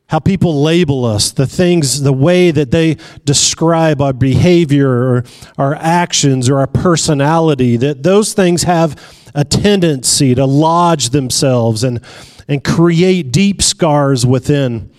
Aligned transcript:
how 0.09 0.19
people 0.19 0.63
label 0.63 1.05
us, 1.05 1.33
the 1.33 1.47
things, 1.47 2.03
the 2.03 2.13
way 2.13 2.51
that 2.51 2.71
they 2.71 2.97
describe 3.25 4.01
our 4.01 4.13
behavior 4.13 4.89
or 4.89 5.25
our 5.59 5.75
actions 5.75 6.49
or 6.49 6.59
our 6.59 6.67
personality, 6.67 7.77
that 7.77 8.03
those 8.03 8.33
things 8.33 8.63
have 8.65 9.01
a 9.35 9.45
tendency 9.45 10.35
to 10.35 10.47
lodge 10.47 11.11
themselves 11.11 11.85
and, 11.85 12.01
and 12.49 12.65
create 12.65 13.33
deep 13.33 13.63
scars 13.63 14.25
within 14.25 14.91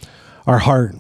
our 0.46 0.60
heart. 0.60 0.94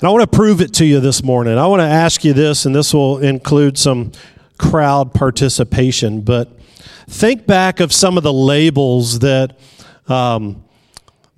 And 0.00 0.06
I 0.06 0.10
want 0.10 0.30
to 0.30 0.36
prove 0.36 0.60
it 0.60 0.72
to 0.74 0.84
you 0.84 1.00
this 1.00 1.24
morning. 1.24 1.58
I 1.58 1.66
want 1.66 1.80
to 1.80 1.86
ask 1.86 2.24
you 2.24 2.32
this, 2.32 2.66
and 2.66 2.74
this 2.74 2.94
will 2.94 3.18
include 3.18 3.76
some 3.76 4.12
crowd 4.58 5.12
participation, 5.12 6.20
but 6.20 6.57
think 7.08 7.46
back 7.46 7.80
of 7.80 7.92
some 7.92 8.16
of 8.16 8.22
the 8.22 8.32
labels 8.32 9.18
that 9.20 9.58
um, 10.08 10.64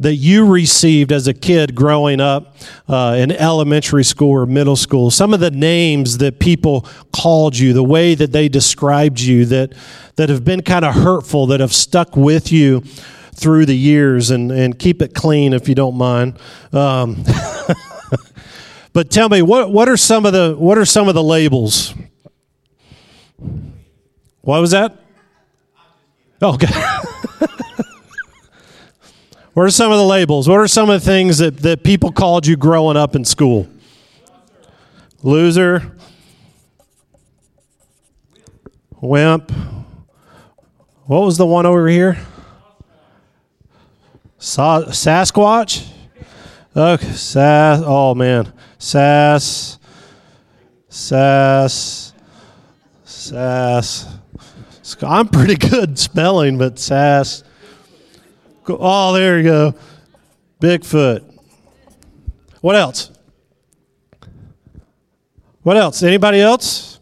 that 0.01 0.15
you 0.15 0.47
received 0.47 1.13
as 1.13 1.29
a 1.29 1.35
kid 1.35 1.75
growing 1.75 2.21
up 2.21 2.57
uh, 2.89 3.15
in 3.19 3.31
elementary 3.31 4.03
school 4.03 4.31
or 4.31 4.47
middle 4.47 4.75
school. 4.75 5.11
Some 5.11 5.35
of 5.35 5.41
the 5.41 5.51
names 5.51 6.19
that 6.19 6.41
people 6.41 6.87
called 7.13 7.57
you, 7.57 7.75
the 7.75 7.85
way 7.85 8.15
that 8.15 8.33
they 8.33 8.49
described 8.49 9.21
you, 9.21 9.45
that 9.47 9.75
that 10.17 10.31
have 10.31 10.45
been 10.45 10.63
kind 10.63 10.85
of 10.87 10.95
hurtful, 10.95 11.47
that 11.49 11.61
have 11.61 11.75
stuck 11.75 12.17
with 12.17 12.51
you 12.51 12.81
through 12.81 13.67
the 13.67 13.77
years. 13.77 14.31
And 14.31 14.51
and 14.51 14.79
keep 14.79 15.03
it 15.03 15.15
clean 15.15 15.53
if 15.53 15.69
you 15.69 15.75
don't 15.75 15.97
mind. 15.97 16.39
Um, 16.73 17.23
but 18.95 19.11
tell 19.11 19.29
me, 19.29 19.43
what 19.43 19.71
what 19.71 19.87
are 19.89 19.99
some 19.99 20.25
of 20.25 20.33
the 20.33 20.57
what 20.59 20.79
are 20.79 20.87
some 20.87 21.09
of 21.09 21.15
the 21.15 21.23
labels? 21.23 21.95
What 24.41 24.61
was 24.63 24.71
that? 24.71 24.97
Oh, 26.43 26.55
okay. 26.55 26.69
what 29.53 29.65
are 29.65 29.71
some 29.71 29.93
of 29.93 29.99
the 29.99 30.05
labels? 30.05 30.49
What 30.49 30.59
are 30.59 30.69
some 30.69 30.89
of 30.89 31.01
the 31.01 31.07
things 31.07 31.39
that, 31.39 31.59
that 31.59 31.83
people 31.85 32.13
called 32.13 32.47
you 32.47 32.57
growing 32.57 32.97
up 32.97 33.15
in 33.15 33.25
school? 33.25 33.69
Loser. 35.23 35.97
Wimp. 39.03 39.53
What 41.05 41.21
was 41.21 41.37
the 41.37 41.47
one 41.47 41.67
over 41.67 41.89
here? 41.89 42.19
Sa- 44.39 44.85
Sasquatch? 44.85 45.87
Okay, 46.75 47.13
Sass. 47.13 47.83
Oh 47.85 48.15
man, 48.15 48.53
Sass. 48.79 49.79
Sass. 50.89 52.15
Sass. 53.05 54.20
I'm 55.03 55.29
pretty 55.29 55.57
good 55.57 55.99
spelling, 55.99 56.59
but 56.59 56.79
sass. 56.79 57.43
Oh, 58.69 59.13
there 59.13 59.39
you 59.39 59.45
go. 59.45 59.75
Bigfoot. 60.61 61.25
What 62.61 62.77
else? 62.77 63.11
What 65.63 65.77
else? 65.77 66.03
Anybody 66.03 66.41
else? 66.41 67.01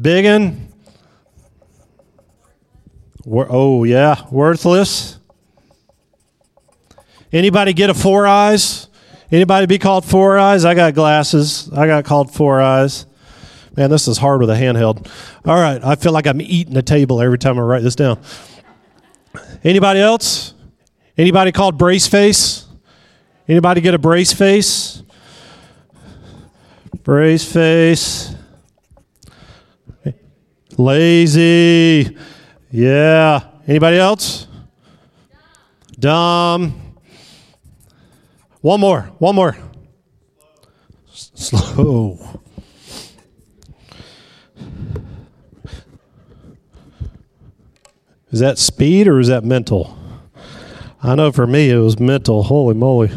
Biggin. 0.00 0.68
Oh 3.26 3.84
yeah, 3.84 4.26
worthless. 4.30 5.18
Anybody 7.32 7.72
get 7.72 7.88
a 7.88 7.94
four 7.94 8.26
eyes? 8.26 8.88
Anybody 9.30 9.66
be 9.66 9.78
called 9.78 10.04
four 10.04 10.38
eyes? 10.38 10.64
I 10.64 10.74
got 10.74 10.94
glasses. 10.94 11.70
I 11.72 11.86
got 11.86 12.04
called 12.04 12.34
four 12.34 12.60
eyes. 12.60 13.06
Man, 13.76 13.90
this 13.90 14.06
is 14.06 14.18
hard 14.18 14.40
with 14.40 14.50
a 14.50 14.54
handheld. 14.54 15.08
All 15.44 15.54
right, 15.54 15.82
I 15.82 15.94
feel 15.94 16.12
like 16.12 16.26
I'm 16.26 16.40
eating 16.40 16.76
a 16.76 16.82
table 16.82 17.20
every 17.22 17.38
time 17.38 17.58
I 17.58 17.62
write 17.62 17.82
this 17.82 17.96
down. 17.96 18.20
Anybody 19.64 20.00
else? 20.00 20.54
Anybody 21.16 21.52
called 21.52 21.78
brace 21.78 22.06
face? 22.06 22.66
Anybody 23.48 23.80
get 23.80 23.94
a 23.94 23.98
brace 23.98 24.32
face? 24.32 25.02
Brace 27.02 27.50
face. 27.50 28.34
Lazy. 30.76 32.16
Yeah. 32.70 33.40
Anybody 33.66 33.98
else? 33.98 34.46
Dumb. 35.98 36.96
One 38.60 38.80
more. 38.80 39.02
One 39.18 39.34
more. 39.34 39.56
Slow. 41.10 42.40
Is 48.32 48.40
that 48.40 48.58
speed 48.58 49.06
or 49.06 49.20
is 49.20 49.28
that 49.28 49.44
mental? 49.44 49.96
I 51.02 51.14
know 51.14 51.30
for 51.32 51.46
me 51.46 51.70
it 51.70 51.78
was 51.78 52.00
mental. 52.00 52.42
Holy 52.42 52.74
moly. 52.74 53.10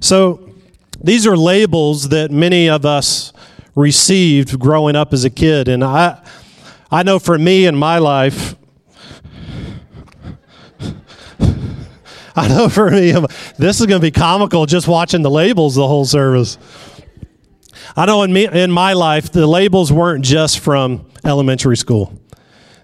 So 0.00 0.52
these 1.00 1.26
are 1.26 1.36
labels 1.36 2.08
that 2.08 2.30
many 2.30 2.68
of 2.68 2.84
us 2.84 3.32
received 3.74 4.58
growing 4.58 4.96
up 4.96 5.12
as 5.12 5.24
a 5.24 5.30
kid. 5.30 5.68
And 5.68 5.84
I, 5.84 6.20
I 6.90 7.02
know 7.04 7.18
for 7.18 7.38
me 7.38 7.66
in 7.66 7.76
my 7.76 7.98
life, 7.98 8.56
I 12.34 12.48
know 12.48 12.68
for 12.68 12.90
me, 12.90 13.12
this 13.58 13.80
is 13.80 13.86
going 13.86 14.00
to 14.00 14.06
be 14.06 14.10
comical 14.10 14.66
just 14.66 14.88
watching 14.88 15.22
the 15.22 15.30
labels 15.30 15.74
the 15.74 15.86
whole 15.86 16.06
service. 16.06 16.58
I 17.94 18.06
know 18.06 18.22
in, 18.22 18.32
me, 18.32 18.48
in 18.48 18.70
my 18.70 18.94
life, 18.94 19.30
the 19.30 19.46
labels 19.46 19.92
weren't 19.92 20.24
just 20.24 20.60
from 20.60 21.06
elementary 21.24 21.76
school. 21.76 22.18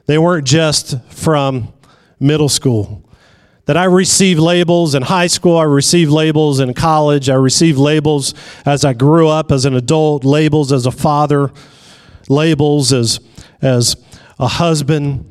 They 0.09 0.17
weren't 0.17 0.47
just 0.47 0.99
from 1.11 1.71
middle 2.19 2.49
school. 2.49 3.05
That 3.67 3.77
I 3.77 3.85
received 3.85 4.41
labels 4.41 4.95
in 4.95 5.03
high 5.03 5.27
school, 5.27 5.59
I 5.59 5.65
received 5.65 6.11
labels 6.11 6.61
in 6.61 6.73
college, 6.73 7.29
I 7.29 7.35
received 7.35 7.79
labels 7.79 8.33
as 8.65 8.87
I 8.87 8.95
grew 8.95 9.29
up 9.29 9.53
as 9.53 9.67
an 9.67 9.75
adult, 9.75 10.25
labels 10.25 10.73
as 10.73 10.87
a 10.87 10.91
father, 10.91 11.53
labels 12.27 12.91
as, 12.95 13.21
as 13.61 13.97
a 14.39 14.49
husband. 14.49 15.27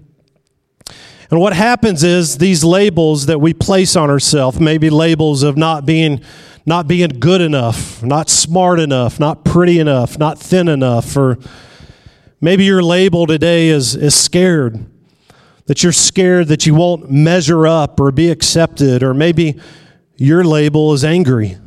And 1.31 1.39
what 1.39 1.53
happens 1.53 2.03
is 2.03 2.37
these 2.37 2.63
labels 2.63 3.25
that 3.25 3.41
we 3.41 3.55
place 3.55 3.95
on 3.95 4.11
ourselves, 4.11 4.59
maybe 4.59 4.91
labels 4.91 5.41
of 5.41 5.57
not 5.57 5.87
being 5.87 6.21
not 6.67 6.85
being 6.85 7.09
good 7.09 7.39
enough, 7.41 8.03
not 8.03 8.29
smart 8.29 8.79
enough, 8.79 9.21
not 9.21 9.45
pretty 9.45 9.79
enough, 9.79 10.19
not 10.19 10.37
thin 10.37 10.67
enough, 10.67 11.15
or 11.15 11.39
Maybe 12.39 12.65
your 12.65 12.83
label 12.83 13.25
today 13.25 13.69
is, 13.69 13.95
is 13.95 14.13
scared, 14.13 14.85
that 15.65 15.81
you're 15.81 15.91
scared 15.91 16.49
that 16.49 16.67
you 16.67 16.75
won't 16.75 17.09
measure 17.09 17.65
up 17.65 17.99
or 17.99 18.11
be 18.11 18.29
accepted, 18.29 19.01
or 19.01 19.15
maybe 19.15 19.59
your 20.17 20.43
label 20.43 20.93
is 20.93 21.03
angry, 21.03 21.57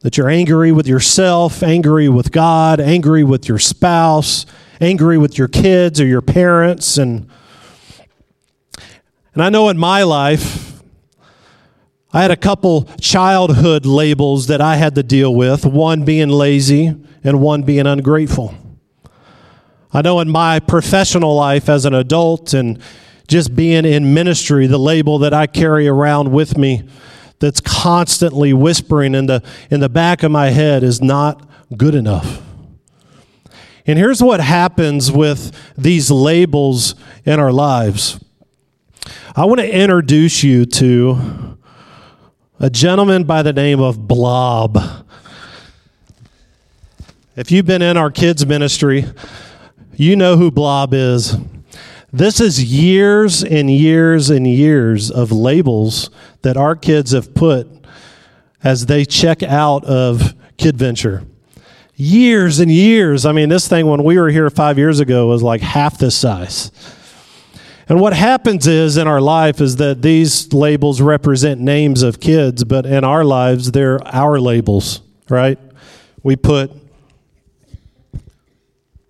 that 0.00 0.16
you're 0.16 0.30
angry 0.30 0.72
with 0.72 0.86
yourself, 0.86 1.62
angry 1.62 2.08
with 2.08 2.32
God, 2.32 2.80
angry 2.80 3.24
with 3.24 3.46
your 3.46 3.58
spouse, 3.58 4.46
angry 4.80 5.18
with 5.18 5.36
your 5.36 5.48
kids 5.48 6.00
or 6.00 6.06
your 6.06 6.22
parents. 6.22 6.96
And, 6.96 7.28
and 9.34 9.42
I 9.42 9.50
know 9.50 9.68
in 9.68 9.76
my 9.76 10.02
life, 10.02 10.82
I 12.10 12.22
had 12.22 12.30
a 12.30 12.36
couple 12.36 12.84
childhood 13.02 13.84
labels 13.84 14.46
that 14.46 14.62
I 14.62 14.76
had 14.76 14.94
to 14.94 15.02
deal 15.02 15.34
with, 15.34 15.66
one 15.66 16.06
being 16.06 16.30
lazy 16.30 16.96
and 17.22 17.42
one 17.42 17.64
being 17.64 17.86
ungrateful. 17.86 18.54
I 19.94 20.02
know 20.02 20.18
in 20.18 20.28
my 20.28 20.58
professional 20.58 21.36
life 21.36 21.68
as 21.68 21.84
an 21.84 21.94
adult 21.94 22.52
and 22.52 22.80
just 23.28 23.54
being 23.54 23.84
in 23.84 24.12
ministry, 24.12 24.66
the 24.66 24.76
label 24.76 25.20
that 25.20 25.32
I 25.32 25.46
carry 25.46 25.86
around 25.86 26.32
with 26.32 26.58
me 26.58 26.82
that's 27.38 27.60
constantly 27.60 28.52
whispering 28.52 29.14
in 29.14 29.26
the, 29.26 29.40
in 29.70 29.78
the 29.78 29.88
back 29.88 30.24
of 30.24 30.32
my 30.32 30.50
head 30.50 30.82
is 30.82 31.00
not 31.00 31.48
good 31.76 31.94
enough. 31.94 32.42
And 33.86 33.96
here's 33.96 34.20
what 34.20 34.40
happens 34.40 35.12
with 35.12 35.52
these 35.78 36.10
labels 36.10 36.96
in 37.24 37.38
our 37.38 37.52
lives. 37.52 38.18
I 39.36 39.44
want 39.44 39.60
to 39.60 39.70
introduce 39.70 40.42
you 40.42 40.66
to 40.66 41.56
a 42.58 42.68
gentleman 42.68 43.24
by 43.24 43.42
the 43.42 43.52
name 43.52 43.80
of 43.80 44.08
Blob. 44.08 44.78
If 47.36 47.52
you've 47.52 47.66
been 47.66 47.82
in 47.82 47.96
our 47.96 48.10
kids' 48.10 48.44
ministry, 48.44 49.04
you 49.96 50.16
know 50.16 50.36
who 50.36 50.50
Blob 50.50 50.92
is. 50.92 51.36
This 52.12 52.40
is 52.40 52.62
years 52.62 53.42
and 53.42 53.70
years 53.70 54.30
and 54.30 54.46
years 54.46 55.10
of 55.10 55.32
labels 55.32 56.10
that 56.42 56.56
our 56.56 56.76
kids 56.76 57.12
have 57.12 57.34
put 57.34 57.68
as 58.62 58.86
they 58.86 59.04
check 59.04 59.42
out 59.42 59.84
of 59.84 60.34
KidVenture. 60.56 61.26
Years 61.96 62.60
and 62.60 62.70
years. 62.70 63.26
I 63.26 63.32
mean, 63.32 63.48
this 63.48 63.68
thing, 63.68 63.86
when 63.86 64.04
we 64.04 64.18
were 64.18 64.30
here 64.30 64.48
five 64.50 64.78
years 64.78 65.00
ago, 65.00 65.28
was 65.28 65.42
like 65.42 65.60
half 65.60 65.98
this 65.98 66.16
size. 66.16 66.70
And 67.88 68.00
what 68.00 68.14
happens 68.14 68.66
is 68.66 68.96
in 68.96 69.06
our 69.06 69.20
life 69.20 69.60
is 69.60 69.76
that 69.76 70.02
these 70.02 70.52
labels 70.52 71.00
represent 71.00 71.60
names 71.60 72.02
of 72.02 72.18
kids, 72.18 72.64
but 72.64 72.86
in 72.86 73.04
our 73.04 73.24
lives, 73.24 73.72
they're 73.72 74.00
our 74.06 74.40
labels, 74.40 75.02
right? 75.28 75.58
We 76.22 76.36
put 76.36 76.72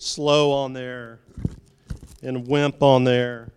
slow 0.04 0.52
on 0.52 0.72
there, 0.72 1.20
and 2.22 2.46
wimp 2.46 2.82
on 2.82 3.04
there 3.04 3.52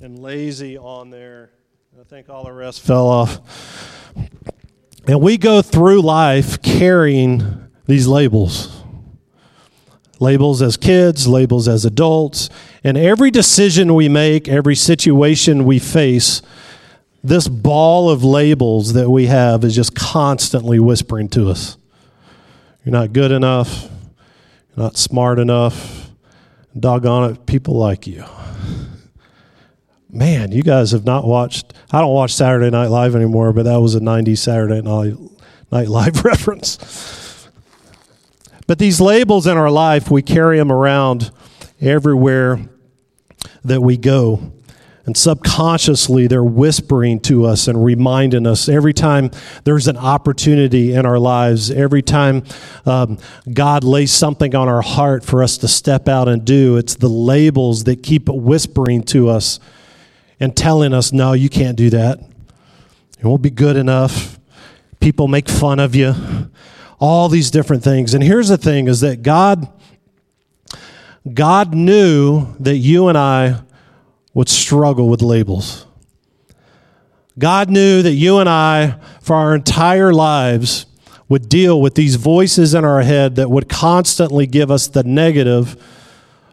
and 0.00 0.18
lazy 0.18 0.76
on 0.76 1.10
there. 1.10 1.50
I 1.98 2.04
think 2.04 2.28
all 2.28 2.44
the 2.44 2.52
rest 2.52 2.80
fell 2.80 3.06
off. 3.06 4.12
And 5.06 5.20
we 5.20 5.38
go 5.38 5.62
through 5.62 6.02
life 6.02 6.60
carrying 6.62 7.68
these 7.86 8.06
labels 8.06 8.72
labels 10.18 10.62
as 10.62 10.78
kids, 10.78 11.28
labels 11.28 11.68
as 11.68 11.84
adults. 11.84 12.48
And 12.82 12.96
every 12.96 13.30
decision 13.30 13.94
we 13.94 14.08
make, 14.08 14.48
every 14.48 14.74
situation 14.74 15.66
we 15.66 15.78
face, 15.78 16.40
this 17.22 17.48
ball 17.48 18.08
of 18.08 18.24
labels 18.24 18.94
that 18.94 19.10
we 19.10 19.26
have 19.26 19.62
is 19.62 19.74
just 19.74 19.94
constantly 19.94 20.78
whispering 20.80 21.28
to 21.30 21.50
us. 21.50 21.76
You're 22.82 22.92
not 22.92 23.12
good 23.12 23.30
enough. 23.30 23.90
Not 24.76 24.96
smart 24.96 25.38
enough 25.38 26.10
doggone 26.78 27.32
it, 27.32 27.46
people 27.46 27.74
like 27.74 28.06
you. 28.06 28.24
Man, 30.10 30.52
you 30.52 30.62
guys 30.62 30.92
have 30.92 31.04
not 31.04 31.26
watched. 31.26 31.72
I 31.90 32.00
don't 32.00 32.12
watch 32.12 32.34
Saturday 32.34 32.70
Night 32.70 32.88
Live 32.88 33.16
anymore, 33.16 33.52
but 33.52 33.64
that 33.64 33.78
was 33.78 33.94
a 33.94 34.00
90s 34.00 34.38
Saturday 34.38 34.82
Night 34.82 35.88
Live 35.88 36.24
reference. 36.24 37.48
But 38.66 38.78
these 38.78 39.00
labels 39.00 39.46
in 39.46 39.56
our 39.56 39.70
life, 39.70 40.10
we 40.10 40.22
carry 40.22 40.58
them 40.58 40.72
around 40.72 41.30
everywhere 41.80 42.60
that 43.64 43.80
we 43.80 43.96
go. 43.96 44.52
And 45.06 45.16
subconsciously, 45.16 46.26
they're 46.26 46.42
whispering 46.42 47.20
to 47.20 47.46
us 47.46 47.68
and 47.68 47.82
reminding 47.84 48.44
us 48.44 48.68
every 48.68 48.92
time 48.92 49.30
there's 49.62 49.86
an 49.86 49.96
opportunity 49.96 50.92
in 50.92 51.06
our 51.06 51.18
lives, 51.20 51.70
every 51.70 52.02
time 52.02 52.42
um, 52.84 53.18
God 53.52 53.84
lays 53.84 54.10
something 54.10 54.56
on 54.56 54.68
our 54.68 54.82
heart 54.82 55.24
for 55.24 55.44
us 55.44 55.58
to 55.58 55.68
step 55.68 56.08
out 56.08 56.26
and 56.26 56.44
do. 56.44 56.76
It's 56.76 56.96
the 56.96 57.08
labels 57.08 57.84
that 57.84 58.02
keep 58.02 58.28
whispering 58.28 59.04
to 59.04 59.28
us 59.28 59.60
and 60.40 60.56
telling 60.56 60.92
us, 60.92 61.12
no, 61.12 61.34
you 61.34 61.48
can't 61.48 61.76
do 61.76 61.88
that. 61.90 62.18
It 62.18 63.24
won't 63.24 63.42
be 63.42 63.50
good 63.50 63.76
enough. 63.76 64.40
People 64.98 65.28
make 65.28 65.48
fun 65.48 65.78
of 65.78 65.94
you. 65.94 66.14
All 66.98 67.28
these 67.28 67.52
different 67.52 67.84
things. 67.84 68.12
And 68.12 68.24
here's 68.24 68.48
the 68.48 68.58
thing 68.58 68.88
is 68.88 69.00
that 69.02 69.22
God 69.22 69.72
God 71.32 71.74
knew 71.74 72.54
that 72.60 72.76
you 72.76 73.08
and 73.08 73.18
I 73.18 73.60
would 74.36 74.50
struggle 74.50 75.08
with 75.08 75.22
labels. 75.22 75.86
God 77.38 77.70
knew 77.70 78.02
that 78.02 78.12
you 78.12 78.36
and 78.36 78.50
I, 78.50 78.98
for 79.22 79.34
our 79.34 79.54
entire 79.54 80.12
lives, 80.12 80.84
would 81.26 81.48
deal 81.48 81.80
with 81.80 81.94
these 81.94 82.16
voices 82.16 82.74
in 82.74 82.84
our 82.84 83.00
head 83.00 83.36
that 83.36 83.50
would 83.50 83.66
constantly 83.66 84.46
give 84.46 84.70
us 84.70 84.88
the 84.88 85.02
negative 85.04 85.82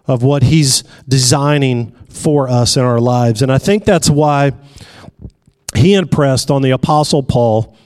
of 0.07 0.23
what 0.23 0.43
He's 0.43 0.85
designing 1.09 1.91
for 2.07 2.47
us 2.47 2.77
in 2.77 2.83
our 2.83 3.01
lives. 3.01 3.41
And 3.41 3.51
I 3.51 3.57
think 3.57 3.83
that's 3.83 4.09
why 4.09 4.53
He 5.75 5.93
impressed 5.93 6.49
on 6.49 6.61
the 6.61 6.71
Apostle 6.71 7.21
Paul 7.21 7.77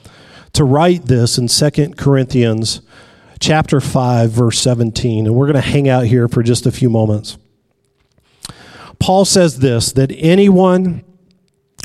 to 0.52 0.62
write 0.62 1.06
this 1.06 1.38
in 1.38 1.48
2 1.48 1.94
Corinthians 1.94 2.82
chapter 3.40 3.80
5 3.80 4.30
verse 4.30 4.60
17 4.60 5.26
and 5.26 5.34
we're 5.34 5.46
going 5.46 5.54
to 5.54 5.60
hang 5.60 5.88
out 5.88 6.04
here 6.04 6.28
for 6.28 6.44
just 6.44 6.66
a 6.66 6.72
few 6.72 6.88
moments. 6.88 7.36
Paul 9.00 9.24
says 9.24 9.58
this 9.58 9.92
that 9.92 10.12
anyone 10.12 11.04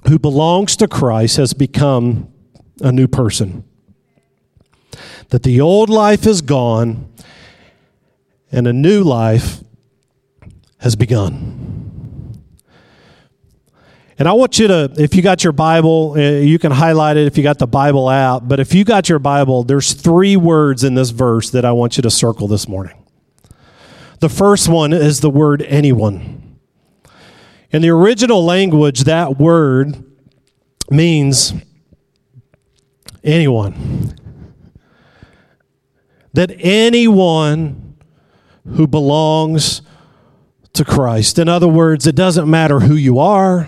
who 0.07 0.19
belongs 0.19 0.75
to 0.77 0.87
Christ 0.87 1.37
has 1.37 1.53
become 1.53 2.31
a 2.81 2.91
new 2.91 3.07
person. 3.07 3.63
That 5.29 5.43
the 5.43 5.61
old 5.61 5.89
life 5.89 6.27
is 6.27 6.41
gone 6.41 7.09
and 8.51 8.67
a 8.67 8.73
new 8.73 9.03
life 9.03 9.63
has 10.79 10.95
begun. 10.95 11.63
And 14.19 14.27
I 14.27 14.33
want 14.33 14.59
you 14.59 14.67
to, 14.67 14.93
if 14.97 15.15
you 15.15 15.23
got 15.23 15.43
your 15.43 15.53
Bible, 15.53 16.13
uh, 16.15 16.19
you 16.19 16.59
can 16.59 16.71
highlight 16.71 17.17
it 17.17 17.25
if 17.25 17.35
you 17.35 17.43
got 17.43 17.57
the 17.57 17.67
Bible 17.67 18.07
out. 18.07 18.47
But 18.47 18.59
if 18.59 18.75
you 18.75 18.83
got 18.83 19.09
your 19.09 19.17
Bible, 19.17 19.63
there's 19.63 19.93
three 19.93 20.37
words 20.37 20.83
in 20.83 20.93
this 20.93 21.09
verse 21.09 21.49
that 21.49 21.65
I 21.65 21.71
want 21.71 21.97
you 21.97 22.03
to 22.03 22.11
circle 22.11 22.47
this 22.47 22.67
morning. 22.67 22.95
The 24.19 24.29
first 24.29 24.69
one 24.69 24.93
is 24.93 25.21
the 25.21 25.31
word 25.31 25.63
anyone. 25.63 26.42
In 27.73 27.81
the 27.81 27.89
original 27.89 28.45
language, 28.45 29.05
that 29.05 29.39
word 29.39 30.03
means 30.91 31.53
anyone. 33.23 34.13
That 36.33 36.55
anyone 36.59 37.97
who 38.75 38.85
belongs 38.85 39.81
to 40.73 40.85
Christ. 40.85 41.39
In 41.39 41.49
other 41.49 41.67
words, 41.67 42.05
it 42.05 42.15
doesn't 42.15 42.47
matter 42.47 42.79
who 42.79 42.93
you 42.93 43.17
are. 43.17 43.67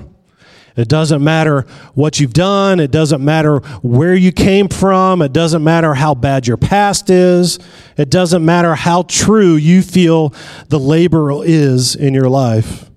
It 0.76 0.88
doesn't 0.88 1.24
matter 1.24 1.62
what 1.96 2.20
you've 2.20 2.34
done. 2.34 2.80
It 2.80 2.92
doesn't 2.92 3.24
matter 3.24 3.58
where 3.82 4.14
you 4.14 4.32
came 4.32 4.68
from. 4.68 5.24
It 5.24 5.34
doesn't 5.34 5.64
matter 5.64 5.96
how 5.96 6.14
bad 6.14 6.46
your 6.46 6.58
past 6.58 7.10
is. 7.10 7.58
It 7.98 8.12
doesn't 8.12 8.46
matter 8.46 8.76
how 8.76 9.04
true 9.04 9.56
you 9.56 9.82
feel 9.82 10.32
the 10.68 10.80
labor 10.80 11.44
is 11.44 11.96
in 11.96 12.14
your 12.14 12.30
life 12.30 12.92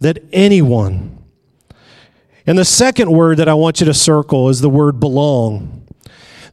that 0.00 0.22
anyone. 0.32 1.18
And 2.46 2.58
the 2.58 2.64
second 2.64 3.12
word 3.12 3.38
that 3.38 3.48
I 3.48 3.54
want 3.54 3.80
you 3.80 3.86
to 3.86 3.94
circle 3.94 4.48
is 4.48 4.60
the 4.60 4.70
word 4.70 4.98
belong. 4.98 5.86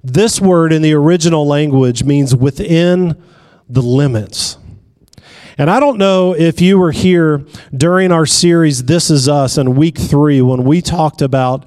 This 0.03 0.39
word 0.39 0.71
in 0.71 0.81
the 0.81 0.93
original 0.93 1.47
language 1.47 2.03
means 2.03 2.35
within 2.35 3.21
the 3.67 3.81
limits. 3.81 4.57
And 5.57 5.71
I 5.71 5.79
don't 5.79 5.97
know 5.97 6.33
if 6.33 6.61
you 6.61 6.77
were 6.77 6.91
here 6.91 7.43
during 7.75 8.11
our 8.11 8.27
series, 8.27 8.83
This 8.83 9.09
Is 9.09 9.27
Us, 9.27 9.57
in 9.57 9.75
week 9.75 9.97
three, 9.97 10.41
when 10.41 10.63
we 10.65 10.81
talked 10.81 11.21
about 11.21 11.65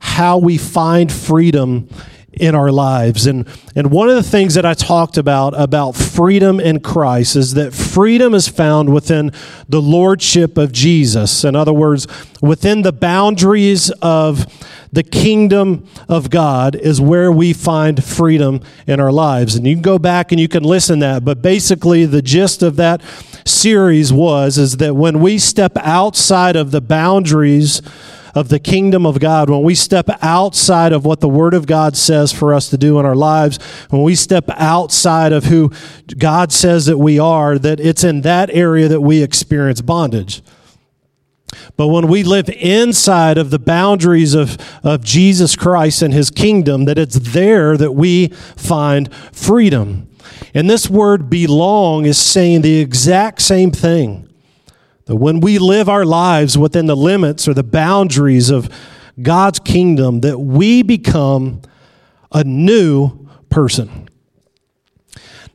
how 0.00 0.38
we 0.38 0.58
find 0.58 1.10
freedom 1.10 1.88
in 2.32 2.54
our 2.54 2.72
lives. 2.72 3.26
And, 3.26 3.46
and 3.74 3.90
one 3.90 4.08
of 4.08 4.16
the 4.16 4.22
things 4.22 4.54
that 4.54 4.64
I 4.64 4.74
talked 4.74 5.18
about, 5.18 5.58
about 5.60 5.94
freedom 5.96 6.60
in 6.60 6.80
Christ, 6.80 7.36
is 7.36 7.54
that 7.54 7.74
freedom 7.74 8.34
is 8.34 8.48
found 8.48 8.92
within 8.92 9.32
the 9.68 9.82
lordship 9.82 10.56
of 10.56 10.72
Jesus. 10.72 11.44
In 11.44 11.54
other 11.54 11.72
words, 11.72 12.06
within 12.40 12.82
the 12.82 12.92
boundaries 12.92 13.90
of 14.02 14.46
the 14.92 15.02
kingdom 15.02 15.86
of 16.08 16.28
God 16.28 16.74
is 16.74 17.00
where 17.00 17.32
we 17.32 17.52
find 17.54 18.02
freedom 18.04 18.60
in 18.86 19.00
our 19.00 19.12
lives. 19.12 19.54
And 19.54 19.66
you 19.66 19.74
can 19.74 19.82
go 19.82 19.98
back 19.98 20.32
and 20.32 20.40
you 20.40 20.48
can 20.48 20.62
listen 20.62 21.00
to 21.00 21.06
that. 21.06 21.24
But 21.24 21.40
basically, 21.40 22.04
the 22.04 22.20
gist 22.20 22.62
of 22.62 22.76
that 22.76 23.00
series 23.46 24.12
was 24.12 24.58
is 24.58 24.76
that 24.76 24.94
when 24.94 25.20
we 25.20 25.38
step 25.38 25.76
outside 25.78 26.56
of 26.56 26.70
the 26.70 26.80
boundaries 26.80 27.80
of 28.34 28.48
the 28.48 28.58
kingdom 28.58 29.04
of 29.06 29.20
God, 29.20 29.50
when 29.50 29.62
we 29.62 29.74
step 29.74 30.08
outside 30.22 30.92
of 30.92 31.04
what 31.04 31.20
the 31.20 31.28
Word 31.28 31.54
of 31.54 31.66
God 31.66 31.96
says 31.96 32.32
for 32.32 32.54
us 32.54 32.70
to 32.70 32.78
do 32.78 32.98
in 32.98 33.06
our 33.06 33.14
lives, 33.14 33.58
when 33.90 34.02
we 34.02 34.14
step 34.14 34.48
outside 34.50 35.32
of 35.32 35.44
who 35.44 35.70
God 36.18 36.52
says 36.52 36.86
that 36.86 36.98
we 36.98 37.18
are, 37.18 37.58
that 37.58 37.80
it's 37.80 38.04
in 38.04 38.22
that 38.22 38.50
area 38.50 38.88
that 38.88 39.00
we 39.00 39.22
experience 39.22 39.80
bondage. 39.80 40.42
But 41.76 41.88
when 41.88 42.08
we 42.08 42.22
live 42.22 42.48
inside 42.48 43.36
of 43.36 43.50
the 43.50 43.58
boundaries 43.58 44.34
of, 44.34 44.56
of 44.82 45.04
Jesus 45.04 45.54
Christ 45.56 46.00
and 46.00 46.14
his 46.14 46.30
kingdom, 46.30 46.86
that 46.86 46.98
it's 46.98 47.18
there 47.32 47.76
that 47.76 47.92
we 47.92 48.28
find 48.28 49.12
freedom. 49.14 50.08
And 50.54 50.68
this 50.68 50.88
word 50.88 51.28
belong 51.28 52.06
is 52.06 52.18
saying 52.18 52.62
the 52.62 52.80
exact 52.80 53.42
same 53.42 53.70
thing. 53.70 54.31
When 55.14 55.40
we 55.40 55.58
live 55.58 55.88
our 55.88 56.04
lives 56.04 56.56
within 56.56 56.86
the 56.86 56.96
limits 56.96 57.46
or 57.48 57.54
the 57.54 57.62
boundaries 57.62 58.50
of 58.50 58.68
God's 59.20 59.58
kingdom, 59.58 60.20
that 60.20 60.38
we 60.38 60.82
become 60.82 61.62
a 62.30 62.44
new 62.44 63.28
person. 63.50 64.08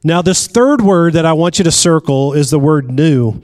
Now, 0.03 0.21
this 0.21 0.47
third 0.47 0.81
word 0.81 1.13
that 1.13 1.25
I 1.25 1.33
want 1.33 1.57
you 1.57 1.63
to 1.63 1.71
circle 1.71 2.33
is 2.33 2.49
the 2.49 2.59
word 2.59 2.91
new. 2.91 3.41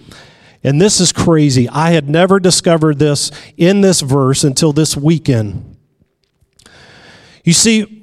And 0.63 0.79
this 0.79 1.01
is 1.01 1.11
crazy. 1.11 1.67
I 1.67 1.91
had 1.91 2.09
never 2.09 2.39
discovered 2.39 2.99
this 2.99 3.31
in 3.57 3.81
this 3.81 4.01
verse 4.01 4.43
until 4.43 4.71
this 4.71 4.95
weekend. 4.95 5.77
You 7.43 7.53
see, 7.53 8.02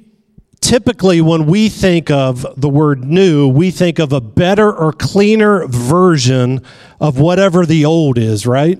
typically 0.61 1.19
when 1.19 1.47
we 1.47 1.67
think 1.67 2.09
of 2.09 2.45
the 2.55 2.69
word 2.69 3.03
new, 3.03 3.47
we 3.47 3.71
think 3.71 3.99
of 3.99 4.13
a 4.13 4.21
better 4.21 4.71
or 4.71 4.93
cleaner 4.93 5.67
version 5.67 6.61
of 6.99 7.19
whatever 7.19 7.65
the 7.65 7.83
old 7.83 8.17
is, 8.17 8.45
right? 8.45 8.79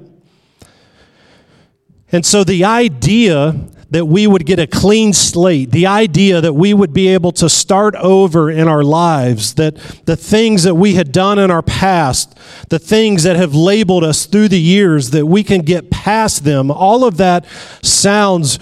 And 2.11 2.25
so 2.25 2.43
the 2.43 2.63
idea 2.63 3.55
that 3.89 4.05
we 4.05 4.25
would 4.25 4.45
get 4.45 4.57
a 4.57 4.67
clean 4.67 5.11
slate, 5.11 5.71
the 5.71 5.85
idea 5.85 6.39
that 6.39 6.53
we 6.53 6.73
would 6.73 6.93
be 6.93 7.09
able 7.09 7.33
to 7.33 7.49
start 7.49 7.93
over 7.95 8.49
in 8.49 8.69
our 8.69 8.83
lives, 8.83 9.55
that 9.55 9.75
the 10.05 10.15
things 10.15 10.63
that 10.63 10.75
we 10.75 10.95
had 10.95 11.11
done 11.11 11.37
in 11.37 11.51
our 11.51 11.61
past, 11.61 12.37
the 12.69 12.79
things 12.79 13.23
that 13.23 13.35
have 13.35 13.53
labeled 13.53 14.05
us 14.05 14.25
through 14.25 14.47
the 14.47 14.61
years, 14.61 15.09
that 15.09 15.25
we 15.25 15.43
can 15.43 15.61
get 15.61 15.91
past 15.91 16.45
them, 16.45 16.71
all 16.71 17.03
of 17.03 17.17
that 17.17 17.45
sounds 17.81 18.59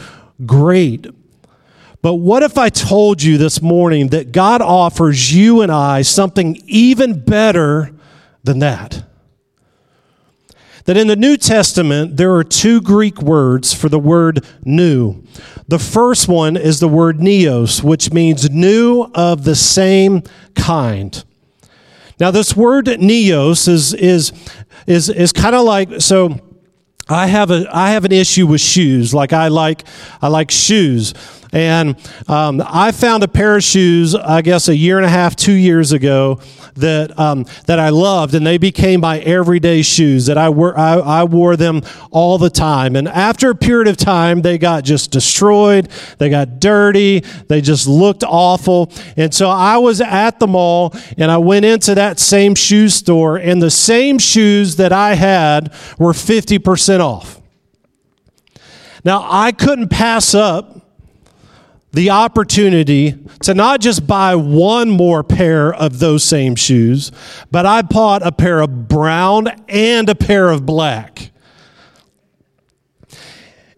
great. 0.47 1.05
But 2.01 2.15
what 2.15 2.43
if 2.43 2.57
I 2.57 2.69
told 2.69 3.21
you 3.21 3.37
this 3.37 3.61
morning 3.61 4.09
that 4.09 4.31
God 4.31 4.61
offers 4.61 5.33
you 5.35 5.61
and 5.61 5.71
I 5.71 6.01
something 6.01 6.61
even 6.65 7.19
better 7.19 7.93
than 8.43 8.59
that? 8.59 9.03
that 10.89 10.97
in 10.97 11.05
the 11.05 11.15
New 11.15 11.37
Testament, 11.37 12.17
there 12.17 12.33
are 12.33 12.43
two 12.43 12.81
Greek 12.81 13.21
words 13.21 13.75
for 13.75 13.89
the 13.89 13.99
word 13.99 14.43
new. 14.65 15.21
The 15.67 15.77
first 15.77 16.27
one 16.27 16.57
is 16.57 16.79
the 16.79 16.87
word 16.87 17.19
neos, 17.19 17.83
which 17.83 18.11
means 18.11 18.49
new 18.49 19.03
of 19.13 19.43
the 19.43 19.53
same 19.53 20.23
kind. 20.55 21.23
Now, 22.19 22.31
this 22.31 22.55
word 22.55 22.87
neos 22.87 23.67
is, 23.67 23.93
is, 23.93 24.33
is, 24.87 25.09
is 25.09 25.31
kind 25.31 25.53
of 25.53 25.63
like, 25.63 26.01
so 26.01 26.39
I 27.07 27.27
have, 27.27 27.51
a, 27.51 27.67
I 27.71 27.91
have 27.91 28.03
an 28.03 28.11
issue 28.11 28.47
with 28.47 28.59
shoes. 28.59 29.13
Like 29.13 29.31
I 29.31 29.49
like, 29.49 29.83
I 30.23 30.27
like 30.27 30.49
shoes. 30.49 31.13
And 31.51 31.95
um, 32.27 32.61
I 32.65 32.91
found 32.91 33.23
a 33.23 33.27
pair 33.27 33.55
of 33.55 33.63
shoes, 33.63 34.13
I 34.13 34.41
guess, 34.41 34.67
a 34.67 34.75
year 34.75 34.97
and 34.97 35.05
a 35.05 35.09
half, 35.09 35.35
two 35.35 35.53
years 35.53 35.91
ago 35.91 36.39
that 36.75 37.17
um, 37.19 37.45
that 37.65 37.79
I 37.79 37.89
loved, 37.89 38.35
and 38.35 38.45
they 38.45 38.57
became 38.57 39.01
my 39.01 39.19
everyday 39.19 39.81
shoes. 39.81 40.27
That 40.27 40.37
I 40.37 40.49
wore, 40.49 40.77
I, 40.77 40.93
I 40.93 41.23
wore 41.23 41.55
them 41.55 41.81
all 42.11 42.37
the 42.37 42.51
time. 42.51 42.95
And 42.95 43.07
after 43.07 43.49
a 43.49 43.55
period 43.55 43.87
of 43.87 43.97
time, 43.97 44.43
they 44.43 44.57
got 44.57 44.83
just 44.83 45.11
destroyed. 45.11 45.89
They 46.19 46.29
got 46.29 46.59
dirty. 46.59 47.21
They 47.47 47.61
just 47.61 47.87
looked 47.87 48.23
awful. 48.23 48.91
And 49.17 49.33
so 49.33 49.49
I 49.49 49.77
was 49.77 50.01
at 50.01 50.39
the 50.39 50.47
mall, 50.47 50.95
and 51.17 51.31
I 51.31 51.37
went 51.37 51.65
into 51.65 51.95
that 51.95 52.19
same 52.19 52.53
shoe 52.53 52.89
store, 52.89 53.37
and 53.37 53.61
the 53.61 53.71
same 53.71 54.19
shoes 54.19 54.75
that 54.75 54.93
I 54.93 55.15
had 55.15 55.73
were 55.97 56.13
fifty 56.13 56.59
percent 56.59 57.01
off. 57.01 57.41
Now 59.03 59.25
I 59.27 59.51
couldn't 59.51 59.89
pass 59.89 60.35
up 60.35 60.75
the 61.91 62.11
opportunity 62.11 63.15
to 63.41 63.53
not 63.53 63.81
just 63.81 64.05
buy 64.05 64.35
one 64.35 64.89
more 64.89 65.23
pair 65.23 65.73
of 65.73 65.99
those 65.99 66.23
same 66.23 66.55
shoes, 66.55 67.11
but 67.49 67.65
I 67.65 67.81
bought 67.81 68.25
a 68.25 68.31
pair 68.31 68.59
of 68.59 68.87
brown 68.87 69.47
and 69.67 70.07
a 70.07 70.15
pair 70.15 70.49
of 70.49 70.65
black. 70.65 71.31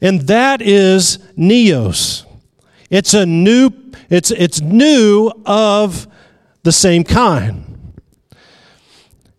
And 0.02 0.22
that 0.22 0.62
is 0.62 1.20
Neos. 1.38 2.26
It's 2.90 3.14
a 3.14 3.26
new, 3.26 3.72
it's, 4.10 4.32
it's 4.32 4.60
new 4.60 5.32
of 5.46 6.08
the 6.64 6.72
same 6.72 7.04
kind. 7.04 7.72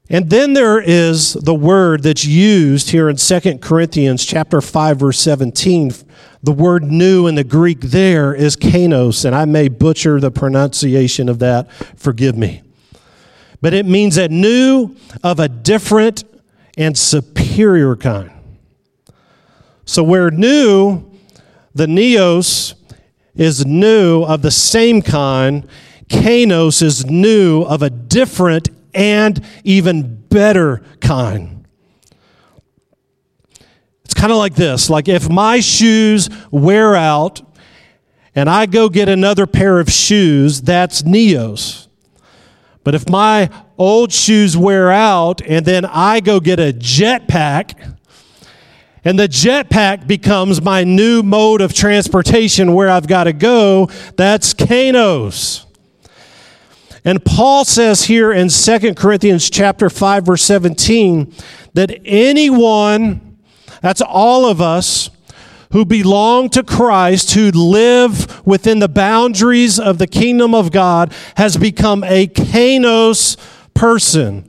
And 0.09 0.29
then 0.29 0.53
there 0.53 0.81
is 0.81 1.33
the 1.33 1.55
word 1.55 2.03
that's 2.03 2.25
used 2.25 2.91
here 2.91 3.09
in 3.09 3.17
2 3.17 3.59
Corinthians 3.59 4.25
chapter 4.25 4.61
5 4.61 4.99
verse 4.99 5.19
17 5.19 5.93
the 6.43 6.53
word 6.53 6.85
new 6.85 7.27
in 7.27 7.37
the 7.37 7.45
Greek 7.45 7.81
there 7.81 8.35
is 8.35 8.57
kainos, 8.57 9.25
and 9.25 9.35
I 9.35 9.45
may 9.45 9.69
butcher 9.69 10.19
the 10.19 10.31
pronunciation 10.31 11.29
of 11.29 11.39
that. 11.39 11.73
Forgive 11.97 12.37
me. 12.37 12.63
But 13.61 13.75
it 13.75 13.87
means 13.87 14.17
a 14.17 14.29
new 14.29 14.97
of 15.23 15.39
a 15.39 15.49
different 15.49 16.25
and 16.77 16.99
superior 16.99 17.95
kind. 17.95 18.31
So, 19.85 20.03
where 20.03 20.31
new, 20.31 21.05
the 21.75 21.87
neos 21.87 22.75
is 23.35 23.65
new 23.65 24.25
of 24.25 24.43
the 24.43 24.51
same 24.51 25.01
kind, 25.01 25.69
kainos 26.09 26.83
is 26.83 27.07
new 27.07 27.63
of 27.63 27.83
a 27.83 27.91
different 27.91 28.69
and 28.95 29.45
even 29.65 30.17
better 30.29 30.83
kind. 31.01 31.62
It's 34.13 34.21
kind 34.21 34.31
of 34.31 34.37
like 34.37 34.57
this 34.57 34.91
like 34.91 35.09
if 35.09 35.31
my 35.31 35.61
shoes 35.61 36.29
wear 36.51 36.95
out 36.95 37.41
and 38.35 38.51
I 38.51 38.67
go 38.67 38.91
get 38.91 39.09
another 39.09 39.47
pair 39.47 39.81
of 39.81 39.91
shoes, 39.91 40.61
that's 40.61 41.01
Neos. 41.01 41.89
But 42.85 42.95
if 42.95 43.09
my 43.09 43.49
old 43.79 44.13
shoes 44.13 44.55
wear 44.55 44.93
out 44.93 45.41
and 45.41 45.65
then 45.65 45.87
I 45.87 46.21
go 46.21 46.41
get 46.41 46.61
a 46.61 46.75
jetpack, 46.75 47.97
and 49.03 49.19
the 49.19 49.29
jetpack 49.29 50.07
becomes 50.07 50.61
my 50.61 50.85
new 50.85 51.23
mode 51.23 51.63
of 51.63 51.73
transportation 51.73 52.75
where 52.75 52.91
I've 52.91 53.07
got 53.07 53.25
to 53.25 53.33
go, 53.33 53.87
that's 54.19 54.53
Kainos. 54.53 55.65
And 57.03 57.25
Paul 57.25 57.65
says 57.65 58.05
here 58.05 58.31
in 58.31 58.51
2 58.51 58.93
Corinthians 58.93 59.49
chapter 59.49 59.89
5 59.89 60.27
verse 60.27 60.43
17 60.43 61.35
that 61.73 61.99
anyone 62.05 63.32
that's 63.83 64.01
all 64.01 64.47
of 64.47 64.61
us 64.61 65.11
who 65.73 65.85
belong 65.85 66.51
to 66.51 66.63
Christ, 66.63 67.33
who 67.33 67.51
live 67.51 68.47
within 68.47 68.79
the 68.79 68.89
boundaries 68.89 69.81
of 69.81 69.99
the 69.99 70.07
kingdom 70.07 70.55
of 70.55 70.71
God, 70.71 71.13
has 71.37 71.57
become 71.57 72.05
a 72.05 72.27
kainos 72.27 73.37
person. 73.75 74.49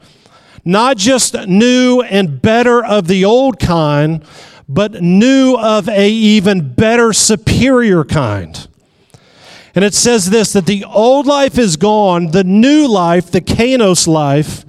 Not 0.66 0.98
just 0.98 1.36
new 1.48 2.02
and 2.02 2.42
better 2.42 2.84
of 2.84 3.08
the 3.08 3.26
old 3.26 3.60
kind, 3.60 4.24
but 4.68 5.02
new 5.02 5.56
of 5.58 5.90
a 5.90 6.10
even 6.10 6.74
better 6.74 7.14
superior 7.14 8.04
kind. 8.04 8.68
And 9.76 9.84
it 9.84 9.94
says 9.94 10.30
this 10.30 10.54
that 10.54 10.66
the 10.66 10.84
old 10.84 11.26
life 11.26 11.58
is 11.58 11.78
gone, 11.78 12.32
the 12.32 12.44
new 12.44 12.88
life, 12.88 13.32
the 13.32 13.42
kainos 13.42 14.08
life, 14.08 14.66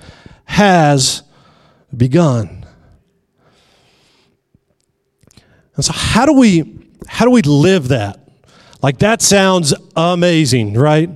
has 0.47 1.23
begun. 1.95 2.64
And 5.77 5.85
so 5.85 5.93
how 5.93 6.27
do 6.27 6.33
we 6.33 6.81
how 7.07 7.25
do 7.25 7.31
we 7.31 7.43
live 7.43 7.89
that? 7.89 8.21
Like 8.83 8.99
that 8.99 9.23
sounds 9.23 9.75
amazing, 9.97 10.75
right? 10.75 11.11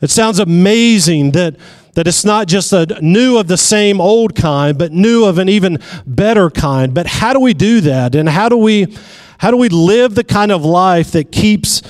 It 0.00 0.10
sounds 0.10 0.38
amazing 0.38 1.32
that 1.32 1.56
that 1.94 2.06
it's 2.06 2.24
not 2.24 2.48
just 2.48 2.72
a 2.72 2.98
new 3.02 3.36
of 3.38 3.48
the 3.48 3.56
same 3.56 4.00
old 4.00 4.34
kind, 4.34 4.78
but 4.78 4.92
new 4.92 5.24
of 5.24 5.38
an 5.38 5.48
even 5.48 5.78
better 6.06 6.48
kind. 6.50 6.94
But 6.94 7.06
how 7.06 7.32
do 7.32 7.40
we 7.40 7.52
do 7.52 7.82
that? 7.82 8.14
And 8.14 8.28
how 8.28 8.48
do 8.48 8.56
we 8.56 8.96
how 9.38 9.50
do 9.50 9.56
we 9.56 9.68
live 9.68 10.14
the 10.14 10.24
kind 10.24 10.52
of 10.52 10.64
life 10.64 11.10
that 11.12 11.32
keeps 11.32 11.82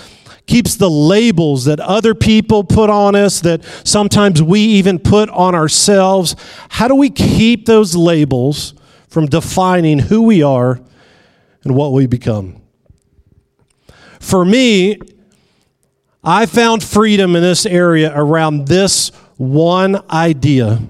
keeps 0.46 0.75
the 0.75 0.90
labels 0.90 1.66
that 1.66 1.78
other 1.78 2.14
people 2.14 2.64
put 2.64 2.90
on 2.90 3.14
us 3.14 3.40
that 3.40 3.64
sometimes 3.84 4.42
we 4.42 4.61
even 4.61 4.99
put 4.99 5.28
on 5.30 5.54
ourselves? 5.54 6.34
How 6.70 6.88
do 6.88 6.94
we 6.94 7.11
keep 7.11 7.66
those 7.66 7.94
labels 7.94 8.75
from 9.08 9.26
defining 9.26 9.99
who 9.99 10.22
we 10.22 10.42
are 10.42 10.80
and 11.64 11.75
what 11.75 11.92
we 11.92 12.07
become. 12.07 12.61
For 14.21 14.45
me, 14.45 14.99
I 16.25 16.47
found 16.47 16.83
freedom 16.83 17.35
in 17.35 17.42
this 17.42 17.66
area 17.66 18.12
around 18.14 18.69
this 18.69 19.11
one 19.37 20.02
idea 20.11 20.81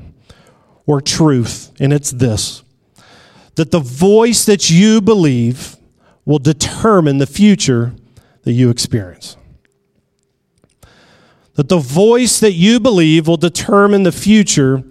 or 0.86 1.00
truth, 1.00 1.72
and 1.80 1.92
it's 1.92 2.10
this 2.10 2.62
that 3.54 3.70
the 3.70 3.80
voice 3.80 4.46
that 4.46 4.70
you 4.70 5.00
believe 5.00 5.76
will 6.24 6.38
determine 6.38 7.18
the 7.18 7.26
future 7.26 7.94
that 8.44 8.52
you 8.52 8.70
experience. 8.70 9.36
That 11.54 11.68
the 11.68 11.78
voice 11.78 12.40
that 12.40 12.52
you 12.52 12.80
believe 12.80 13.28
will 13.28 13.36
determine 13.36 14.04
the 14.04 14.12
future 14.12 14.82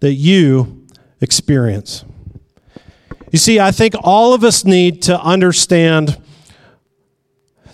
that 0.00 0.14
you 0.14 0.86
experience. 1.20 2.04
You 3.32 3.38
see, 3.38 3.58
I 3.60 3.70
think 3.70 3.94
all 4.02 4.34
of 4.34 4.44
us 4.44 4.64
need 4.64 5.02
to 5.02 5.20
understand 5.20 6.20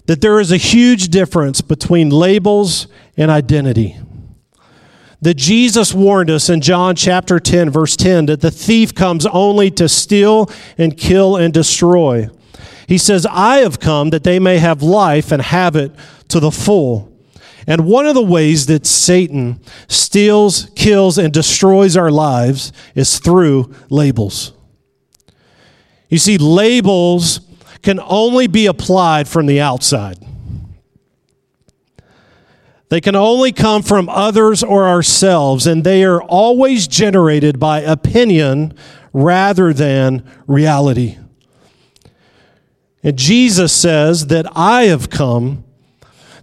that 0.06 0.20
there 0.20 0.40
is 0.40 0.50
a 0.50 0.56
huge 0.56 1.08
difference 1.08 1.60
between 1.60 2.10
labels 2.10 2.88
and 3.16 3.30
identity. 3.30 3.96
that 5.22 5.34
Jesus 5.34 5.94
warned 5.94 6.30
us 6.30 6.50
in 6.50 6.60
John 6.60 6.96
chapter 6.96 7.38
10, 7.38 7.70
verse 7.70 7.96
10, 7.96 8.26
that 8.26 8.40
the 8.40 8.50
thief 8.50 8.92
comes 8.92 9.24
only 9.26 9.70
to 9.70 9.88
steal 9.88 10.50
and 10.76 10.96
kill 10.98 11.36
and 11.36 11.54
destroy. 11.54 12.28
He 12.88 12.98
says, 12.98 13.24
I 13.30 13.58
have 13.58 13.78
come 13.78 14.10
that 14.10 14.24
they 14.24 14.40
may 14.40 14.58
have 14.58 14.82
life 14.82 15.30
and 15.30 15.40
have 15.40 15.76
it 15.76 15.92
to 16.28 16.40
the 16.40 16.50
full. 16.50 17.08
And 17.68 17.86
one 17.86 18.06
of 18.06 18.16
the 18.16 18.22
ways 18.22 18.66
that 18.66 18.84
Satan 18.84 19.60
steals, 19.86 20.68
kills, 20.74 21.18
and 21.18 21.32
destroys 21.32 21.96
our 21.96 22.10
lives 22.10 22.72
is 22.96 23.20
through 23.20 23.72
labels. 23.88 24.52
You 26.12 26.18
see, 26.18 26.36
labels 26.36 27.40
can 27.80 27.98
only 27.98 28.46
be 28.46 28.66
applied 28.66 29.26
from 29.26 29.46
the 29.46 29.62
outside. 29.62 30.18
They 32.90 33.00
can 33.00 33.16
only 33.16 33.50
come 33.50 33.82
from 33.82 34.10
others 34.10 34.62
or 34.62 34.86
ourselves, 34.86 35.66
and 35.66 35.84
they 35.84 36.04
are 36.04 36.22
always 36.22 36.86
generated 36.86 37.58
by 37.58 37.80
opinion 37.80 38.74
rather 39.14 39.72
than 39.72 40.22
reality. 40.46 41.16
And 43.02 43.16
Jesus 43.16 43.72
says 43.72 44.26
that 44.26 44.44
I 44.54 44.82
have 44.82 45.08
come 45.08 45.64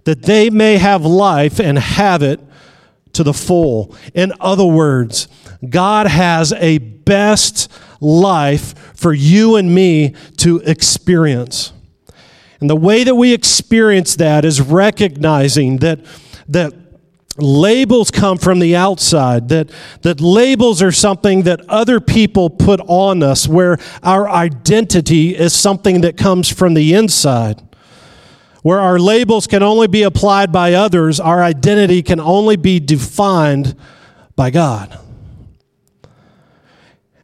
that 0.02 0.22
they 0.22 0.50
may 0.50 0.78
have 0.78 1.04
life 1.04 1.60
and 1.60 1.78
have 1.78 2.24
it 2.24 2.40
to 3.12 3.22
the 3.22 3.32
full. 3.32 3.94
In 4.14 4.32
other 4.40 4.64
words, 4.64 5.28
God 5.68 6.06
has 6.06 6.52
a 6.54 6.78
best 6.78 7.70
life 8.00 8.96
for 8.96 9.12
you 9.12 9.56
and 9.56 9.74
me 9.74 10.14
to 10.38 10.58
experience. 10.60 11.72
And 12.60 12.68
the 12.68 12.76
way 12.76 13.04
that 13.04 13.14
we 13.14 13.32
experience 13.32 14.16
that 14.16 14.44
is 14.44 14.60
recognizing 14.60 15.78
that 15.78 16.00
that 16.48 16.74
labels 17.38 18.10
come 18.10 18.38
from 18.38 18.58
the 18.58 18.76
outside, 18.76 19.48
that, 19.48 19.70
that 20.02 20.20
labels 20.20 20.82
are 20.82 20.92
something 20.92 21.42
that 21.42 21.60
other 21.68 22.00
people 22.00 22.50
put 22.50 22.80
on 22.86 23.22
us, 23.22 23.48
where 23.48 23.78
our 24.02 24.28
identity 24.28 25.36
is 25.36 25.52
something 25.52 26.02
that 26.02 26.16
comes 26.16 26.48
from 26.48 26.74
the 26.74 26.94
inside. 26.94 27.62
Where 28.62 28.80
our 28.80 28.98
labels 28.98 29.46
can 29.46 29.62
only 29.62 29.86
be 29.86 30.02
applied 30.02 30.52
by 30.52 30.74
others, 30.74 31.18
our 31.18 31.42
identity 31.42 32.02
can 32.02 32.20
only 32.20 32.56
be 32.56 32.78
defined 32.78 33.74
by 34.36 34.50
God. 34.50 34.98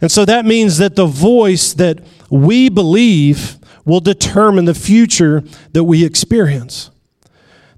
And 0.01 0.11
so 0.11 0.25
that 0.25 0.45
means 0.45 0.79
that 0.79 0.97
the 0.97 1.07
voice 1.07 1.73
that 1.75 2.01
we 2.31 2.69
believe 2.69 3.59
will 3.85 4.01
determine 4.01 4.65
the 4.65 4.75
future 4.75 5.43
that 5.73 5.85
we 5.85 6.05
experience. 6.05 6.91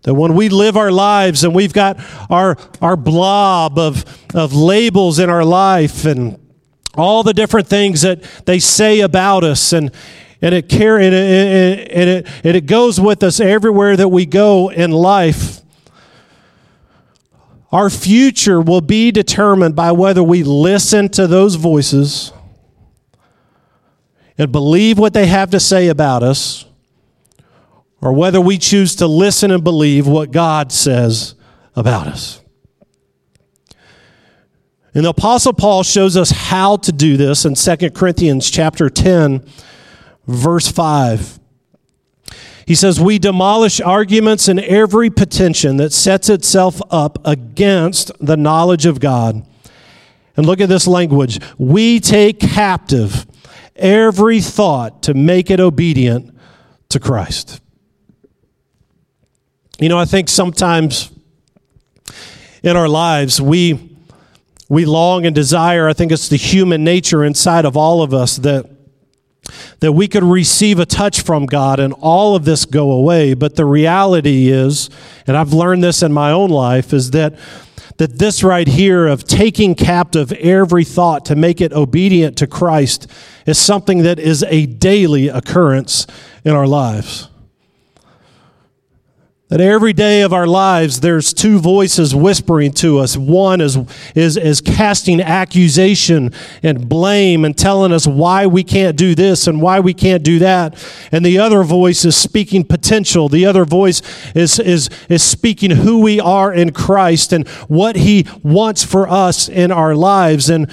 That 0.02 0.14
when 0.14 0.34
we 0.34 0.48
live 0.48 0.76
our 0.76 0.90
lives 0.90 1.44
and 1.44 1.54
we've 1.54 1.72
got 1.72 1.98
our, 2.30 2.56
our 2.80 2.96
blob 2.96 3.78
of, 3.78 4.04
of 4.34 4.54
labels 4.54 5.18
in 5.18 5.28
our 5.28 5.44
life 5.44 6.04
and 6.04 6.38
all 6.94 7.22
the 7.22 7.34
different 7.34 7.68
things 7.68 8.02
that 8.02 8.22
they 8.46 8.58
say 8.58 9.00
about 9.00 9.44
us 9.44 9.72
and, 9.72 9.92
and 10.40 10.54
it 10.54 10.68
carry 10.68 11.06
and 11.06 11.14
it, 11.14 11.90
and 11.90 12.10
it, 12.10 12.28
and 12.44 12.56
it 12.56 12.66
goes 12.66 13.00
with 13.00 13.22
us 13.22 13.38
everywhere 13.38 13.96
that 13.96 14.08
we 14.08 14.24
go 14.24 14.70
in 14.70 14.90
life. 14.90 15.60
Our 17.70 17.90
future 17.90 18.60
will 18.60 18.80
be 18.80 19.10
determined 19.10 19.76
by 19.76 19.92
whether 19.92 20.22
we 20.22 20.42
listen 20.42 21.08
to 21.10 21.26
those 21.26 21.56
voices 21.56 22.32
and 24.38 24.50
believe 24.50 24.98
what 24.98 25.12
they 25.12 25.26
have 25.26 25.50
to 25.50 25.60
say 25.60 25.88
about 25.88 26.22
us 26.22 26.64
or 28.00 28.12
whether 28.12 28.40
we 28.40 28.56
choose 28.56 28.96
to 28.96 29.06
listen 29.06 29.50
and 29.50 29.62
believe 29.62 30.06
what 30.06 30.30
God 30.30 30.72
says 30.72 31.34
about 31.76 32.06
us. 32.06 32.40
And 34.94 35.04
the 35.04 35.10
apostle 35.10 35.52
Paul 35.52 35.82
shows 35.82 36.16
us 36.16 36.30
how 36.30 36.76
to 36.78 36.92
do 36.92 37.16
this 37.16 37.44
in 37.44 37.54
2 37.54 37.90
Corinthians 37.90 38.50
chapter 38.50 38.88
10 38.88 39.44
verse 40.26 40.68
5. 40.68 41.38
He 42.68 42.74
says, 42.74 43.00
We 43.00 43.18
demolish 43.18 43.80
arguments 43.80 44.46
and 44.46 44.60
every 44.60 45.08
pretension 45.08 45.78
that 45.78 45.90
sets 45.90 46.28
itself 46.28 46.82
up 46.90 47.18
against 47.26 48.12
the 48.20 48.36
knowledge 48.36 48.84
of 48.84 49.00
God. 49.00 49.42
And 50.36 50.44
look 50.44 50.60
at 50.60 50.68
this 50.68 50.86
language. 50.86 51.40
We 51.56 51.98
take 51.98 52.38
captive 52.38 53.26
every 53.74 54.42
thought 54.42 55.02
to 55.04 55.14
make 55.14 55.50
it 55.50 55.60
obedient 55.60 56.36
to 56.90 57.00
Christ. 57.00 57.62
You 59.80 59.88
know, 59.88 59.98
I 59.98 60.04
think 60.04 60.28
sometimes 60.28 61.10
in 62.62 62.76
our 62.76 62.88
lives 62.88 63.40
we 63.40 63.96
we 64.68 64.84
long 64.84 65.24
and 65.24 65.34
desire, 65.34 65.88
I 65.88 65.94
think 65.94 66.12
it's 66.12 66.28
the 66.28 66.36
human 66.36 66.84
nature 66.84 67.24
inside 67.24 67.64
of 67.64 67.78
all 67.78 68.02
of 68.02 68.12
us 68.12 68.36
that 68.36 68.77
that 69.80 69.92
we 69.92 70.08
could 70.08 70.24
receive 70.24 70.78
a 70.78 70.86
touch 70.86 71.22
from 71.22 71.46
God 71.46 71.80
and 71.80 71.92
all 71.94 72.34
of 72.36 72.44
this 72.44 72.64
go 72.64 72.90
away. 72.90 73.34
But 73.34 73.56
the 73.56 73.64
reality 73.64 74.48
is, 74.48 74.90
and 75.26 75.36
I've 75.36 75.52
learned 75.52 75.82
this 75.84 76.02
in 76.02 76.12
my 76.12 76.30
own 76.30 76.50
life, 76.50 76.92
is 76.92 77.10
that 77.12 77.38
that 77.98 78.16
this 78.16 78.44
right 78.44 78.68
here 78.68 79.08
of 79.08 79.24
taking 79.24 79.74
captive 79.74 80.30
every 80.32 80.84
thought 80.84 81.24
to 81.24 81.34
make 81.34 81.60
it 81.60 81.72
obedient 81.72 82.38
to 82.38 82.46
Christ 82.46 83.10
is 83.44 83.58
something 83.58 84.04
that 84.04 84.20
is 84.20 84.44
a 84.44 84.66
daily 84.66 85.26
occurrence 85.28 86.06
in 86.44 86.52
our 86.54 86.66
lives. 86.66 87.28
That 89.48 89.62
every 89.62 89.94
day 89.94 90.20
of 90.20 90.34
our 90.34 90.46
lives, 90.46 91.00
there's 91.00 91.32
two 91.32 91.58
voices 91.58 92.14
whispering 92.14 92.70
to 92.72 92.98
us. 92.98 93.16
One 93.16 93.62
is, 93.62 93.78
is, 94.14 94.36
is 94.36 94.60
casting 94.60 95.22
accusation 95.22 96.32
and 96.62 96.86
blame 96.86 97.46
and 97.46 97.56
telling 97.56 97.90
us 97.90 98.06
why 98.06 98.46
we 98.46 98.62
can't 98.62 98.94
do 98.94 99.14
this 99.14 99.46
and 99.46 99.62
why 99.62 99.80
we 99.80 99.94
can't 99.94 100.22
do 100.22 100.38
that. 100.40 100.76
And 101.10 101.24
the 101.24 101.38
other 101.38 101.62
voice 101.62 102.04
is 102.04 102.14
speaking 102.14 102.62
potential. 102.62 103.30
The 103.30 103.46
other 103.46 103.64
voice 103.64 104.02
is, 104.34 104.58
is, 104.58 104.90
is 105.08 105.22
speaking 105.22 105.70
who 105.70 106.00
we 106.00 106.20
are 106.20 106.52
in 106.52 106.72
Christ 106.72 107.32
and 107.32 107.48
what 107.68 107.96
He 107.96 108.26
wants 108.42 108.84
for 108.84 109.08
us 109.08 109.48
in 109.48 109.72
our 109.72 109.94
lives. 109.94 110.50
And 110.50 110.70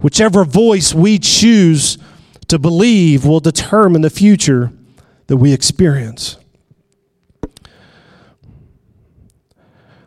whichever 0.00 0.44
voice 0.44 0.94
we 0.94 1.18
choose 1.18 1.98
to 2.46 2.60
believe 2.60 3.24
will 3.24 3.40
determine 3.40 4.02
the 4.02 4.10
future 4.10 4.72
that 5.26 5.38
we 5.38 5.52
experience. 5.52 6.36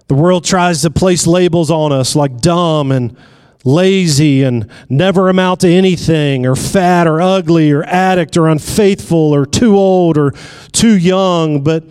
The 0.07 0.15
world 0.15 0.43
tries 0.43 0.81
to 0.81 0.91
place 0.91 1.25
labels 1.25 1.71
on 1.71 1.91
us 1.91 2.15
like 2.15 2.39
dumb 2.39 2.91
and 2.91 3.15
lazy 3.63 4.43
and 4.43 4.69
never 4.89 5.29
amount 5.29 5.61
to 5.61 5.69
anything, 5.69 6.45
or 6.45 6.55
fat 6.55 7.07
or 7.07 7.21
ugly 7.21 7.71
or 7.71 7.83
addict 7.83 8.35
or 8.35 8.49
unfaithful 8.49 9.33
or 9.33 9.45
too 9.45 9.77
old 9.77 10.17
or 10.17 10.31
too 10.71 10.97
young. 10.97 11.63
But, 11.63 11.85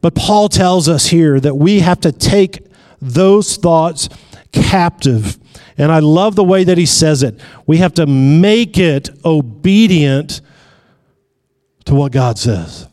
but 0.00 0.14
Paul 0.14 0.48
tells 0.48 0.88
us 0.88 1.06
here 1.06 1.38
that 1.40 1.54
we 1.54 1.80
have 1.80 2.00
to 2.00 2.12
take 2.12 2.66
those 3.00 3.56
thoughts 3.56 4.08
captive. 4.52 5.38
And 5.78 5.92
I 5.92 6.00
love 6.00 6.34
the 6.34 6.44
way 6.44 6.64
that 6.64 6.78
he 6.78 6.86
says 6.86 7.22
it. 7.22 7.38
We 7.66 7.78
have 7.78 7.94
to 7.94 8.06
make 8.06 8.78
it 8.78 9.10
obedient 9.24 10.40
to 11.84 11.94
what 11.94 12.12
God 12.12 12.38
says. 12.38 12.88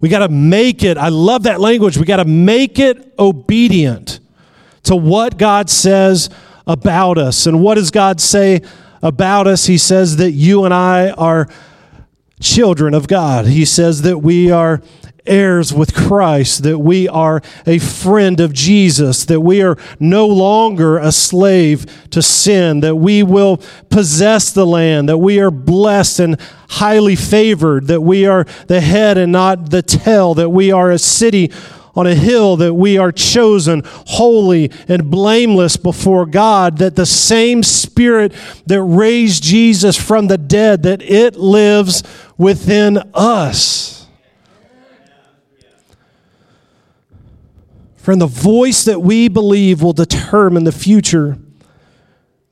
We 0.00 0.08
got 0.08 0.20
to 0.20 0.28
make 0.28 0.84
it, 0.84 0.96
I 0.96 1.08
love 1.08 1.44
that 1.44 1.60
language. 1.60 1.98
We 1.98 2.04
got 2.04 2.18
to 2.18 2.24
make 2.24 2.78
it 2.78 3.14
obedient 3.18 4.20
to 4.84 4.94
what 4.94 5.38
God 5.38 5.68
says 5.68 6.30
about 6.66 7.18
us. 7.18 7.46
And 7.46 7.60
what 7.62 7.74
does 7.74 7.90
God 7.90 8.20
say 8.20 8.62
about 9.02 9.46
us? 9.46 9.66
He 9.66 9.78
says 9.78 10.16
that 10.16 10.32
you 10.32 10.64
and 10.64 10.72
I 10.72 11.10
are 11.10 11.48
children 12.40 12.94
of 12.94 13.08
God. 13.08 13.46
He 13.46 13.64
says 13.64 14.02
that 14.02 14.18
we 14.18 14.50
are 14.50 14.80
heirs 15.28 15.72
with 15.72 15.94
Christ, 15.94 16.62
that 16.62 16.78
we 16.78 17.08
are 17.08 17.42
a 17.66 17.78
friend 17.78 18.40
of 18.40 18.52
Jesus, 18.52 19.24
that 19.26 19.40
we 19.40 19.62
are 19.62 19.76
no 20.00 20.26
longer 20.26 20.98
a 20.98 21.12
slave 21.12 21.86
to 22.10 22.22
sin, 22.22 22.80
that 22.80 22.96
we 22.96 23.22
will 23.22 23.60
possess 23.90 24.50
the 24.50 24.66
land, 24.66 25.08
that 25.08 25.18
we 25.18 25.38
are 25.40 25.50
blessed 25.50 26.20
and 26.20 26.40
highly 26.70 27.16
favored, 27.16 27.86
that 27.86 28.00
we 28.00 28.26
are 28.26 28.44
the 28.66 28.80
head 28.80 29.18
and 29.18 29.32
not 29.32 29.70
the 29.70 29.82
tail, 29.82 30.34
that 30.34 30.50
we 30.50 30.72
are 30.72 30.90
a 30.90 30.98
city 30.98 31.50
on 31.98 32.06
a 32.06 32.14
hill 32.14 32.56
that 32.56 32.74
we 32.74 32.96
are 32.96 33.10
chosen, 33.10 33.82
holy 33.84 34.70
and 34.86 35.10
blameless 35.10 35.76
before 35.76 36.26
God, 36.26 36.78
that 36.78 36.94
the 36.94 37.04
same 37.04 37.64
Spirit 37.64 38.32
that 38.66 38.80
raised 38.80 39.42
Jesus 39.42 40.00
from 40.00 40.28
the 40.28 40.38
dead, 40.38 40.84
that 40.84 41.02
it 41.02 41.34
lives 41.34 42.04
within 42.36 42.98
us. 43.14 43.97
Friend, 48.08 48.22
the 48.22 48.26
voice 48.26 48.84
that 48.84 49.02
we 49.02 49.28
believe 49.28 49.82
will 49.82 49.92
determine 49.92 50.64
the 50.64 50.72
future 50.72 51.36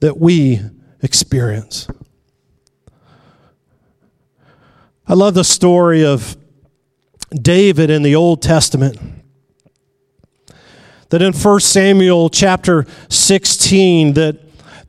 that 0.00 0.18
we 0.18 0.60
experience. 1.00 1.88
I 5.06 5.14
love 5.14 5.32
the 5.32 5.44
story 5.44 6.04
of 6.04 6.36
David 7.30 7.88
in 7.88 8.02
the 8.02 8.14
Old 8.14 8.42
Testament. 8.42 8.98
that 11.08 11.22
in 11.22 11.32
1 11.32 11.60
Samuel 11.60 12.28
chapter 12.28 12.84
16 13.08 14.12
that, 14.12 14.36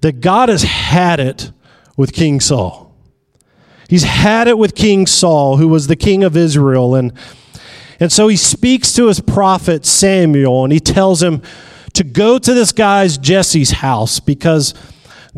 that 0.01 0.19
God 0.19 0.49
has 0.49 0.63
had 0.63 1.21
it 1.21 1.49
with 1.95 2.11
King 2.11 2.41
Saul. 2.41 2.93
He's 3.87 4.03
had 4.03 4.49
it 4.49 4.57
with 4.57 4.75
King 4.75 5.07
Saul, 5.07 5.55
who 5.55 5.69
was 5.69 5.87
the 5.87 5.95
king 5.95 6.25
of 6.25 6.35
Israel. 6.35 6.93
And, 6.93 7.13
and 7.99 8.11
so 8.11 8.27
he 8.27 8.35
speaks 8.35 8.93
to 8.93 9.07
his 9.07 9.19
prophet 9.19 9.85
Samuel 9.85 10.63
and 10.63 10.73
he 10.73 10.79
tells 10.79 11.21
him 11.21 11.41
to 11.93 12.03
go 12.03 12.37
to 12.37 12.53
this 12.53 12.71
guy's 12.71 13.17
Jesse's 13.17 13.71
house 13.71 14.19
because 14.19 14.73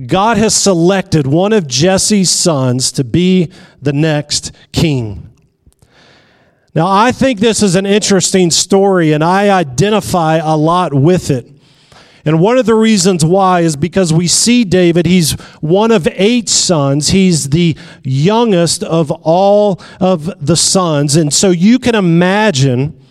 God 0.08 0.38
has 0.38 0.56
selected 0.56 1.28
one 1.28 1.54
of 1.54 1.68
Jesse's 1.68 2.30
sons 2.30 2.92
to 2.94 3.04
be 3.04 3.52
the 3.82 3.94
next 3.94 4.52
king. 4.72 5.30
Now, 6.76 6.88
I 6.88 7.12
think 7.12 7.40
this 7.40 7.64
is 7.64 7.76
an 7.76 7.86
interesting 7.86 8.52
story, 8.52 9.12
and 9.12 9.24
I 9.24 9.50
identify 9.50 10.38
a 10.38 10.56
lot 10.56 10.94
with 10.94 11.32
it. 11.32 11.48
And 12.30 12.40
one 12.40 12.60
of 12.60 12.68
the 12.68 12.76
reasons 12.76 13.26
why 13.26 13.62
is 13.62 13.76
because 13.76 14.14
we 14.14 14.28
see 14.28 14.64
David, 14.64 15.08
he's 15.08 15.32
one 15.62 15.90
of 15.90 16.08
eight 16.12 16.48
sons. 16.48 17.10
He's 17.10 17.50
the 17.50 17.76
youngest 18.04 18.84
of 18.84 19.10
all 19.10 19.82
of 20.00 20.46
the 20.46 20.56
sons. 20.56 21.16
And 21.16 21.34
so 21.34 21.50
you 21.50 21.80
can 21.80 21.96
imagine 21.96 23.04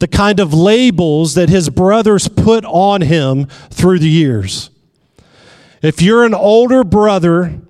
the 0.00 0.08
kind 0.08 0.40
of 0.40 0.52
labels 0.52 1.34
that 1.34 1.50
his 1.50 1.70
brothers 1.70 2.26
put 2.26 2.64
on 2.64 3.02
him 3.02 3.46
through 3.70 4.00
the 4.00 4.10
years. 4.10 4.70
If 5.80 6.02
you're 6.02 6.24
an 6.24 6.34
older 6.34 6.82
brother, 6.82 7.60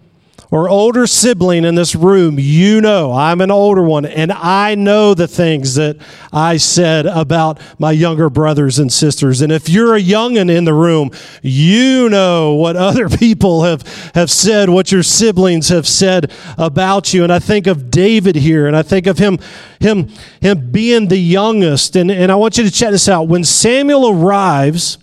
or 0.53 0.69
older 0.69 1.07
sibling 1.07 1.65
in 1.65 1.75
this 1.77 1.95
room, 1.95 2.37
you 2.39 2.83
know 2.83 3.11
I'm 3.11 3.41
an 3.41 3.51
older 3.51 3.83
one, 3.83 4.05
and 4.05 4.31
I 4.31 4.75
know 4.75 5.15
the 5.15 5.27
things 5.27 5.77
that 5.77 5.97
I 6.31 6.59
said 6.59 7.07
about 7.07 7.59
my 7.79 7.91
younger 7.91 8.29
brothers 8.29 8.79
and 8.79 8.93
sisters. 8.93 9.41
And 9.41 9.51
if 9.51 9.71
you're 9.71 9.97
a 9.97 10.01
youngin 10.01 10.55
in 10.55 10.67
the 10.67 10.75
room, 10.75 11.11
you 11.41 12.11
know 12.11 12.53
what 12.53 12.77
other 12.93 13.09
people 13.09 13.63
have, 13.63 13.83
have 14.15 14.31
said, 14.31 14.69
what 14.69 14.93
your 14.93 15.03
siblings 15.03 15.71
have 15.71 15.89
said 15.89 16.31
about 16.59 17.15
you. 17.15 17.25
And 17.25 17.33
I 17.33 17.39
think 17.39 17.67
of 17.67 17.91
David 17.91 18.37
here, 18.37 18.67
and 18.67 18.77
I 18.77 18.83
think 18.83 19.07
of 19.07 19.17
him, 19.17 19.39
him, 19.81 20.09
him 20.43 20.71
being 20.71 21.09
the 21.09 21.17
youngest. 21.17 21.97
And, 21.97 22.11
and 22.11 22.31
I 22.31 22.35
want 22.35 22.59
you 22.59 22.65
to 22.65 22.71
check 22.71 22.91
this 22.91 23.09
out. 23.09 23.27
When 23.27 23.43
Samuel 23.43 24.11
arrives, 24.11 24.99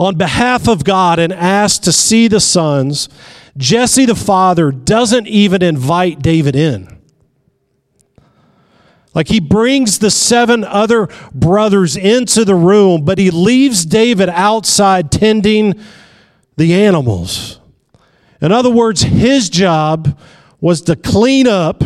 on 0.00 0.16
behalf 0.16 0.68
of 0.68 0.84
God 0.84 1.18
and 1.18 1.32
asks 1.32 1.80
to 1.80 1.92
see 1.92 2.28
the 2.28 2.38
sons, 2.38 3.08
Jesse, 3.58 4.06
the 4.06 4.14
father, 4.14 4.70
doesn't 4.70 5.26
even 5.26 5.62
invite 5.62 6.20
David 6.20 6.56
in. 6.56 6.98
Like 9.14 9.28
he 9.28 9.40
brings 9.40 9.98
the 9.98 10.12
seven 10.12 10.62
other 10.62 11.08
brothers 11.34 11.96
into 11.96 12.44
the 12.44 12.54
room, 12.54 13.04
but 13.04 13.18
he 13.18 13.30
leaves 13.30 13.84
David 13.84 14.28
outside 14.28 15.10
tending 15.10 15.78
the 16.56 16.72
animals. 16.72 17.58
In 18.40 18.52
other 18.52 18.70
words, 18.70 19.02
his 19.02 19.50
job 19.50 20.16
was 20.60 20.82
to 20.82 20.94
clean 20.94 21.48
up 21.48 21.82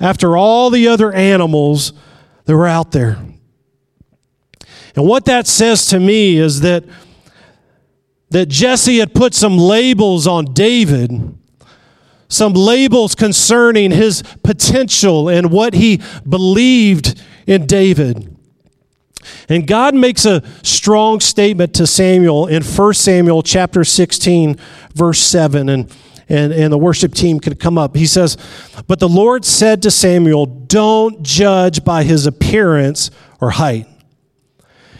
after 0.00 0.36
all 0.36 0.70
the 0.70 0.88
other 0.88 1.12
animals 1.12 1.92
that 2.46 2.56
were 2.56 2.66
out 2.66 2.90
there. 2.90 3.18
And 4.96 5.06
what 5.06 5.24
that 5.26 5.46
says 5.46 5.86
to 5.86 6.00
me 6.00 6.36
is 6.36 6.60
that 6.62 6.84
that 8.32 8.48
Jesse 8.48 8.98
had 8.98 9.14
put 9.14 9.34
some 9.34 9.56
labels 9.58 10.26
on 10.26 10.46
David, 10.46 11.38
some 12.28 12.54
labels 12.54 13.14
concerning 13.14 13.90
his 13.90 14.22
potential 14.42 15.28
and 15.28 15.50
what 15.50 15.74
he 15.74 16.00
believed 16.28 17.20
in 17.46 17.66
David. 17.66 18.36
And 19.48 19.66
God 19.66 19.94
makes 19.94 20.24
a 20.24 20.42
strong 20.62 21.20
statement 21.20 21.74
to 21.74 21.86
Samuel 21.86 22.46
in 22.46 22.62
1 22.62 22.94
Samuel 22.94 23.42
chapter 23.42 23.84
16, 23.84 24.56
verse 24.94 25.20
7. 25.20 25.68
And, 25.68 25.94
and, 26.28 26.52
and 26.52 26.72
the 26.72 26.78
worship 26.78 27.14
team 27.14 27.38
could 27.38 27.60
come 27.60 27.76
up. 27.76 27.94
He 27.94 28.06
says, 28.06 28.36
But 28.86 28.98
the 28.98 29.08
Lord 29.08 29.44
said 29.44 29.82
to 29.82 29.90
Samuel, 29.90 30.46
Don't 30.46 31.22
judge 31.22 31.84
by 31.84 32.04
his 32.04 32.26
appearance 32.26 33.10
or 33.40 33.50
height. 33.50 33.86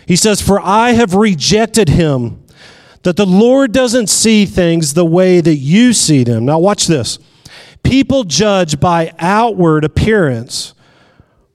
He 0.06 0.16
says, 0.16 0.42
For 0.42 0.60
I 0.60 0.92
have 0.92 1.14
rejected 1.14 1.88
him 1.88 2.41
that 3.02 3.16
the 3.16 3.26
Lord 3.26 3.72
doesn't 3.72 4.08
see 4.08 4.46
things 4.46 4.94
the 4.94 5.04
way 5.04 5.40
that 5.40 5.56
you 5.56 5.92
see 5.92 6.24
them. 6.24 6.44
Now, 6.44 6.58
watch 6.58 6.86
this. 6.86 7.18
People 7.82 8.24
judge 8.24 8.78
by 8.78 9.12
outward 9.18 9.84
appearance, 9.84 10.74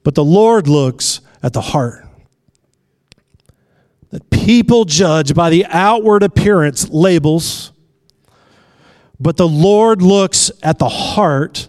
but 0.02 0.14
the 0.14 0.24
Lord 0.24 0.68
looks 0.68 1.20
at 1.42 1.52
the 1.52 1.60
heart. 1.60 2.04
That 4.10 4.28
people 4.30 4.84
judge 4.84 5.34
by 5.34 5.50
the 5.50 5.66
outward 5.66 6.22
appearance, 6.22 6.88
labels, 6.88 7.72
but 9.20 9.36
the 9.36 9.48
Lord 9.48 10.00
looks 10.00 10.50
at 10.62 10.78
the 10.78 10.88
heart, 10.88 11.68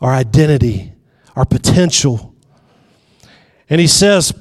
our 0.00 0.12
identity, 0.12 0.92
our 1.34 1.44
potential. 1.44 2.34
And 3.68 3.80
He 3.80 3.86
says, 3.86 4.32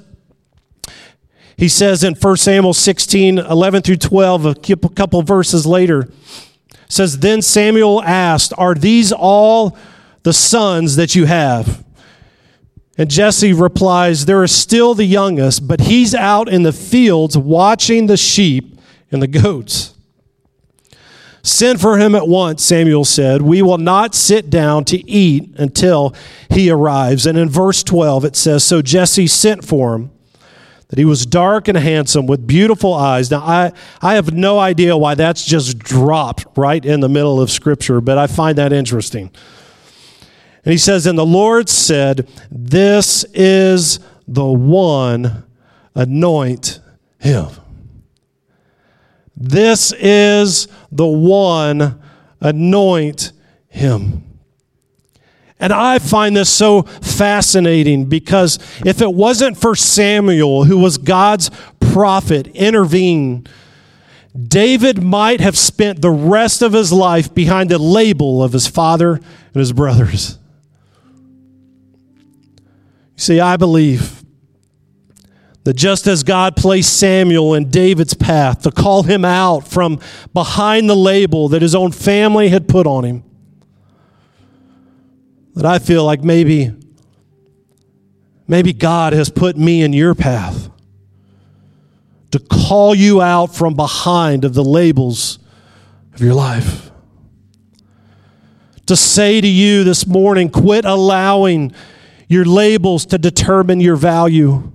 he 1.57 1.69
says 1.69 2.03
in 2.03 2.15
1 2.15 2.37
Samuel 2.37 2.73
16, 2.73 3.39
11 3.39 3.81
through 3.81 3.97
12, 3.97 4.45
a 4.45 4.55
couple 4.89 5.21
verses 5.21 5.65
later, 5.65 6.09
says, 6.89 7.19
Then 7.19 7.41
Samuel 7.41 8.01
asked, 8.03 8.53
Are 8.57 8.75
these 8.75 9.13
all 9.13 9.77
the 10.23 10.33
sons 10.33 10.97
that 10.97 11.15
you 11.15 11.25
have? 11.25 11.83
And 12.97 13.09
Jesse 13.09 13.53
replies, 13.53 14.25
There 14.25 14.43
is 14.43 14.53
still 14.53 14.93
the 14.93 15.05
youngest, 15.05 15.67
but 15.67 15.81
he's 15.81 16.13
out 16.13 16.49
in 16.49 16.63
the 16.63 16.73
fields 16.73 17.37
watching 17.37 18.07
the 18.07 18.17
sheep 18.17 18.77
and 19.11 19.21
the 19.21 19.27
goats. 19.27 19.93
Send 21.41 21.79
for 21.79 21.99
him 21.99 22.15
at 22.15 22.27
once, 22.27 22.63
Samuel 22.63 23.05
said. 23.05 23.43
We 23.43 23.61
will 23.61 23.77
not 23.77 24.15
sit 24.15 24.49
down 24.49 24.83
to 24.85 25.09
eat 25.09 25.53
until 25.57 26.15
he 26.49 26.71
arrives. 26.71 27.27
And 27.27 27.37
in 27.37 27.49
verse 27.49 27.83
12, 27.83 28.25
it 28.25 28.35
says, 28.35 28.63
So 28.63 28.81
Jesse 28.81 29.27
sent 29.27 29.63
for 29.63 29.93
him 29.95 30.11
that 30.89 30.99
he 30.99 31.05
was 31.05 31.25
dark 31.25 31.67
and 31.67 31.77
handsome 31.77 32.27
with 32.27 32.45
beautiful 32.45 32.93
eyes. 32.93 33.31
Now, 33.31 33.39
I, 33.39 33.71
I 34.01 34.15
have 34.15 34.33
no 34.33 34.59
idea 34.59 34.95
why 34.95 35.15
that's 35.15 35.45
just 35.45 35.79
dropped 35.79 36.45
right 36.55 36.83
in 36.83 36.99
the 36.99 37.09
middle 37.09 37.41
of 37.41 37.49
Scripture, 37.49 38.01
but 38.01 38.17
I 38.17 38.27
find 38.27 38.57
that 38.57 38.71
interesting. 38.71 39.31
And 40.63 40.71
he 40.71 40.77
says, 40.77 41.05
And 41.05 41.17
the 41.17 41.25
Lord 41.25 41.69
said, 41.69 42.27
This 42.51 43.23
is 43.33 43.99
the 44.27 44.45
one, 44.45 45.43
anoint 45.95 46.79
him. 47.19 47.49
This 49.35 49.93
is 49.93 50.67
the 50.91 51.07
one, 51.07 52.01
anoint 52.41 53.31
him. 53.67 54.24
And 55.59 55.71
I 55.71 55.99
find 55.99 56.35
this 56.35 56.49
so 56.49 56.83
fascinating 56.83 58.05
because 58.05 58.59
if 58.85 59.01
it 59.01 59.13
wasn't 59.13 59.57
for 59.57 59.75
Samuel, 59.75 60.65
who 60.65 60.77
was 60.77 60.97
God's 60.97 61.49
prophet, 61.79 62.47
intervene, 62.47 63.47
David 64.37 65.01
might 65.01 65.39
have 65.39 65.57
spent 65.57 66.01
the 66.01 66.11
rest 66.11 66.61
of 66.61 66.73
his 66.73 66.91
life 66.91 67.33
behind 67.33 67.69
the 67.69 67.77
label 67.77 68.43
of 68.43 68.51
his 68.51 68.67
father 68.67 69.13
and 69.13 69.55
his 69.55 69.71
brothers. 69.71 70.37
You 73.15 73.21
see, 73.21 73.39
I 73.39 73.55
believe 73.55 74.25
that 75.63 75.75
just 75.75 76.05
as 76.05 76.23
God 76.23 76.57
placed 76.57 76.97
Samuel 76.97 77.53
in 77.53 77.69
David's 77.69 78.13
path 78.13 78.63
to 78.63 78.71
call 78.71 79.03
him 79.03 79.23
out 79.23 79.67
from 79.67 80.01
behind 80.33 80.89
the 80.89 80.95
label 80.95 81.47
that 81.49 81.61
his 81.61 81.73
own 81.73 81.93
family 81.93 82.49
had 82.49 82.67
put 82.67 82.85
on 82.85 83.05
him, 83.05 83.23
that 85.55 85.65
I 85.65 85.79
feel 85.79 86.03
like 86.03 86.23
maybe 86.23 86.73
maybe 88.47 88.73
God 88.73 89.13
has 89.13 89.29
put 89.29 89.57
me 89.57 89.81
in 89.81 89.93
your 89.93 90.13
path 90.13 90.69
to 92.31 92.39
call 92.39 92.93
you 92.93 93.21
out 93.21 93.55
from 93.55 93.73
behind 93.73 94.43
of 94.43 94.53
the 94.53 94.63
labels 94.63 95.39
of 96.13 96.21
your 96.21 96.33
life. 96.33 96.91
To 98.87 98.95
say 98.95 99.41
to 99.41 99.47
you 99.47 99.83
this 99.83 100.05
morning, 100.05 100.49
quit 100.49 100.85
allowing 100.85 101.73
your 102.27 102.45
labels 102.45 103.05
to 103.07 103.17
determine 103.17 103.79
your 103.79 103.95
value 103.95 104.71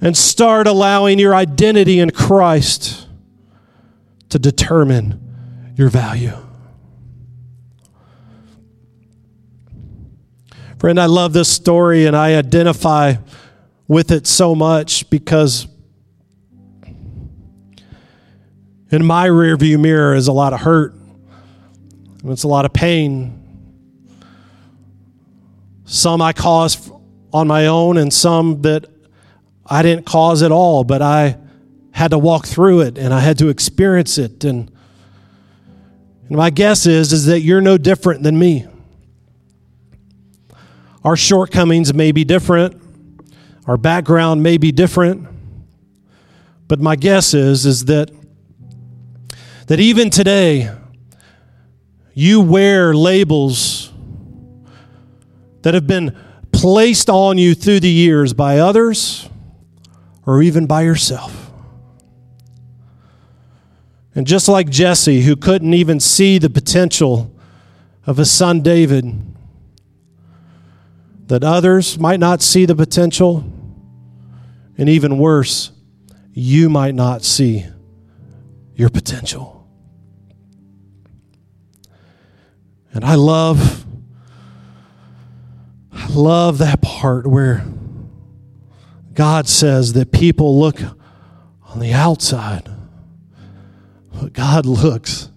and 0.00 0.16
start 0.16 0.66
allowing 0.66 1.18
your 1.18 1.34
identity 1.34 1.98
in 1.98 2.10
Christ 2.10 3.08
to 4.28 4.38
determine 4.38 5.72
your 5.76 5.88
value. 5.88 6.43
Friend, 10.84 11.00
I 11.00 11.06
love 11.06 11.32
this 11.32 11.48
story 11.48 12.04
and 12.04 12.14
I 12.14 12.34
identify 12.34 13.14
with 13.88 14.10
it 14.10 14.26
so 14.26 14.54
much 14.54 15.08
because 15.08 15.66
in 18.90 19.02
my 19.02 19.28
rearview 19.28 19.80
mirror 19.80 20.14
is 20.14 20.28
a 20.28 20.32
lot 20.34 20.52
of 20.52 20.60
hurt 20.60 20.92
and 20.92 22.30
it's 22.30 22.42
a 22.42 22.48
lot 22.48 22.66
of 22.66 22.74
pain. 22.74 23.72
Some 25.86 26.20
I 26.20 26.34
caused 26.34 26.92
on 27.32 27.48
my 27.48 27.68
own, 27.68 27.96
and 27.96 28.12
some 28.12 28.60
that 28.60 28.84
I 29.64 29.80
didn't 29.80 30.04
cause 30.04 30.42
at 30.42 30.52
all, 30.52 30.84
but 30.84 31.00
I 31.00 31.38
had 31.92 32.10
to 32.10 32.18
walk 32.18 32.44
through 32.44 32.82
it 32.82 32.98
and 32.98 33.14
I 33.14 33.20
had 33.20 33.38
to 33.38 33.48
experience 33.48 34.18
it. 34.18 34.44
And, 34.44 34.70
and 36.28 36.36
my 36.36 36.50
guess 36.50 36.84
is, 36.84 37.14
is 37.14 37.24
that 37.24 37.40
you're 37.40 37.62
no 37.62 37.78
different 37.78 38.22
than 38.22 38.38
me. 38.38 38.66
Our 41.04 41.16
shortcomings 41.16 41.92
may 41.92 42.12
be 42.12 42.24
different, 42.24 42.80
our 43.66 43.76
background 43.76 44.42
may 44.42 44.56
be 44.56 44.72
different, 44.72 45.28
but 46.66 46.80
my 46.80 46.96
guess 46.96 47.34
is, 47.34 47.66
is 47.66 47.84
that, 47.84 48.10
that 49.66 49.80
even 49.80 50.08
today, 50.08 50.74
you 52.14 52.40
wear 52.40 52.94
labels 52.94 53.92
that 55.62 55.74
have 55.74 55.86
been 55.86 56.16
placed 56.52 57.10
on 57.10 57.36
you 57.36 57.54
through 57.54 57.80
the 57.80 57.90
years 57.90 58.32
by 58.32 58.58
others 58.58 59.28
or 60.24 60.42
even 60.42 60.66
by 60.66 60.82
yourself. 60.82 61.50
And 64.14 64.26
just 64.26 64.48
like 64.48 64.70
Jesse, 64.70 65.22
who 65.22 65.36
couldn't 65.36 65.74
even 65.74 66.00
see 66.00 66.38
the 66.38 66.48
potential 66.48 67.34
of 68.06 68.16
his 68.16 68.30
son 68.30 68.62
David, 68.62 69.33
that 71.26 71.42
others 71.42 71.98
might 71.98 72.20
not 72.20 72.42
see 72.42 72.66
the 72.66 72.74
potential, 72.74 73.44
and 74.76 74.88
even 74.88 75.18
worse, 75.18 75.72
you 76.32 76.68
might 76.68 76.94
not 76.94 77.22
see 77.22 77.66
your 78.74 78.90
potential. 78.90 79.68
And 82.92 83.04
I 83.04 83.14
love 83.14 83.84
I 85.92 86.06
love 86.08 86.58
that 86.58 86.82
part 86.82 87.26
where 87.26 87.64
God 89.14 89.48
says 89.48 89.92
that 89.92 90.12
people 90.12 90.58
look 90.58 90.80
on 91.62 91.78
the 91.78 91.92
outside, 91.92 92.68
but 94.12 94.32
God 94.32 94.66
looks 94.66 95.30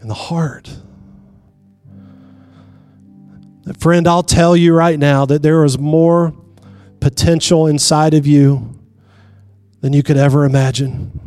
in 0.00 0.08
the 0.08 0.14
heart. 0.14 0.70
Friend, 3.78 4.08
I'll 4.08 4.24
tell 4.24 4.56
you 4.56 4.74
right 4.74 4.98
now 4.98 5.24
that 5.26 5.42
there 5.42 5.64
is 5.64 5.78
more 5.78 6.34
potential 7.00 7.66
inside 7.66 8.14
of 8.14 8.26
you 8.26 8.78
than 9.80 9.92
you 9.92 10.02
could 10.02 10.16
ever 10.16 10.44
imagine. 10.44 11.20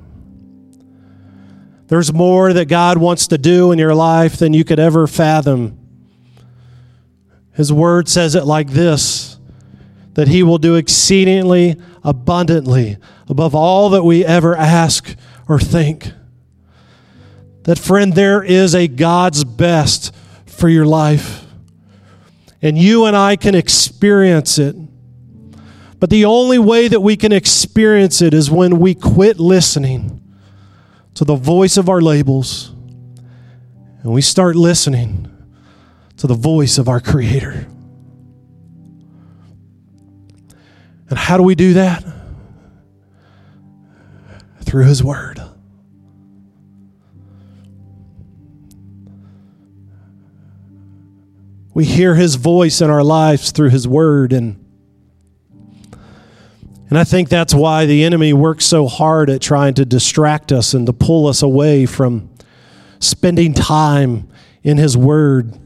There's 1.88 2.12
more 2.12 2.52
that 2.52 2.66
God 2.66 2.98
wants 2.98 3.28
to 3.28 3.38
do 3.38 3.72
in 3.72 3.80
your 3.80 3.94
life 3.94 4.38
than 4.38 4.54
you 4.54 4.64
could 4.64 4.80
ever 4.80 5.08
fathom. 5.08 5.78
His 7.54 7.72
word 7.72 8.10
says 8.10 8.36
it 8.36 8.46
like 8.46 8.70
this 8.70 9.38
that 10.16 10.30
He 10.30 10.44
will 10.44 10.58
do 10.58 10.76
exceedingly 10.76 11.76
abundantly 12.02 12.98
above 13.28 13.54
all 13.54 13.90
that 13.90 14.04
we 14.04 14.24
ever 14.24 14.56
ask 14.56 15.14
or 15.48 15.60
think. 15.60 16.12
That, 17.64 17.78
friend, 17.78 18.14
there 18.14 18.42
is 18.42 18.74
a 18.74 18.88
God's 18.88 19.44
best 19.44 20.14
for 20.46 20.70
your 20.70 20.86
life. 20.86 21.45
And 22.66 22.80
you 22.80 23.06
and 23.06 23.16
I 23.16 23.36
can 23.36 23.54
experience 23.54 24.58
it. 24.58 24.76
But 26.00 26.10
the 26.10 26.26
only 26.26 26.58
way 26.58 26.88
that 26.88 27.00
we 27.00 27.16
can 27.16 27.32
experience 27.32 28.24
it 28.24 28.34
is 28.34 28.50
when 28.50 28.80
we 28.80 28.96
quit 28.96 29.40
listening 29.40 30.20
to 31.14 31.24
the 31.24 31.36
voice 31.36 31.78
of 31.78 31.90
our 31.90 32.02
labels 32.02 32.72
and 34.02 34.12
we 34.12 34.24
start 34.24 34.56
listening 34.56 35.32
to 36.18 36.26
the 36.26 36.34
voice 36.34 36.80
of 36.80 36.90
our 36.90 37.00
Creator. 37.00 37.68
And 41.08 41.20
how 41.20 41.38
do 41.38 41.44
we 41.44 41.54
do 41.54 41.74
that? 41.74 42.04
Through 44.62 44.86
His 44.86 45.04
Word. 45.04 45.40
We 51.76 51.84
hear 51.84 52.16
his 52.16 52.36
voice 52.36 52.80
in 52.80 52.90
our 52.90 53.04
lives 53.04 53.52
through 53.52 53.70
his 53.70 53.86
word 53.88 54.32
and 54.32 54.62
and 56.88 57.00
I 57.00 57.04
think 57.04 57.30
that's 57.30 57.54
why 57.54 57.86
the 57.86 58.04
enemy 58.04 58.32
works 58.32 58.64
so 58.64 58.88
hard 58.88 59.30
at 59.30 59.42
trying 59.42 59.74
to 59.74 59.86
distract 59.86 60.52
us 60.52 60.74
and 60.74 60.86
to 60.86 60.94
pull 60.94 61.28
us 61.28 61.42
away 61.42 61.86
from 61.88 62.30
spending 63.00 63.54
time 63.54 64.30
in 64.64 64.78
his 64.78 64.96
word. 64.96 65.60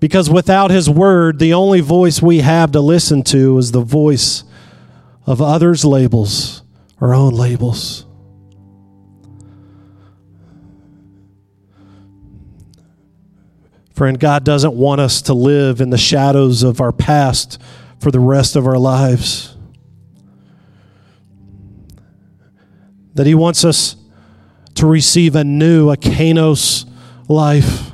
Because 0.00 0.28
without 0.28 0.72
his 0.72 0.90
word, 0.90 1.38
the 1.38 1.54
only 1.54 1.80
voice 1.80 2.20
we 2.20 2.40
have 2.40 2.72
to 2.72 2.80
listen 2.80 3.22
to 3.22 3.56
is 3.58 3.70
the 3.70 3.80
voice 3.80 4.42
of 5.24 5.40
others' 5.40 5.84
labels, 5.84 6.62
our 7.00 7.14
own 7.14 7.32
labels. 7.32 8.04
Friend, 14.02 14.18
God 14.18 14.42
doesn't 14.42 14.74
want 14.74 15.00
us 15.00 15.22
to 15.22 15.32
live 15.32 15.80
in 15.80 15.90
the 15.90 15.96
shadows 15.96 16.64
of 16.64 16.80
our 16.80 16.90
past 16.90 17.62
for 18.00 18.10
the 18.10 18.18
rest 18.18 18.56
of 18.56 18.66
our 18.66 18.76
lives. 18.76 19.56
That 23.14 23.28
He 23.28 23.36
wants 23.36 23.64
us 23.64 23.94
to 24.74 24.88
receive 24.88 25.36
a 25.36 25.44
new, 25.44 25.88
a 25.88 25.96
kainos 25.96 26.84
life. 27.28 27.92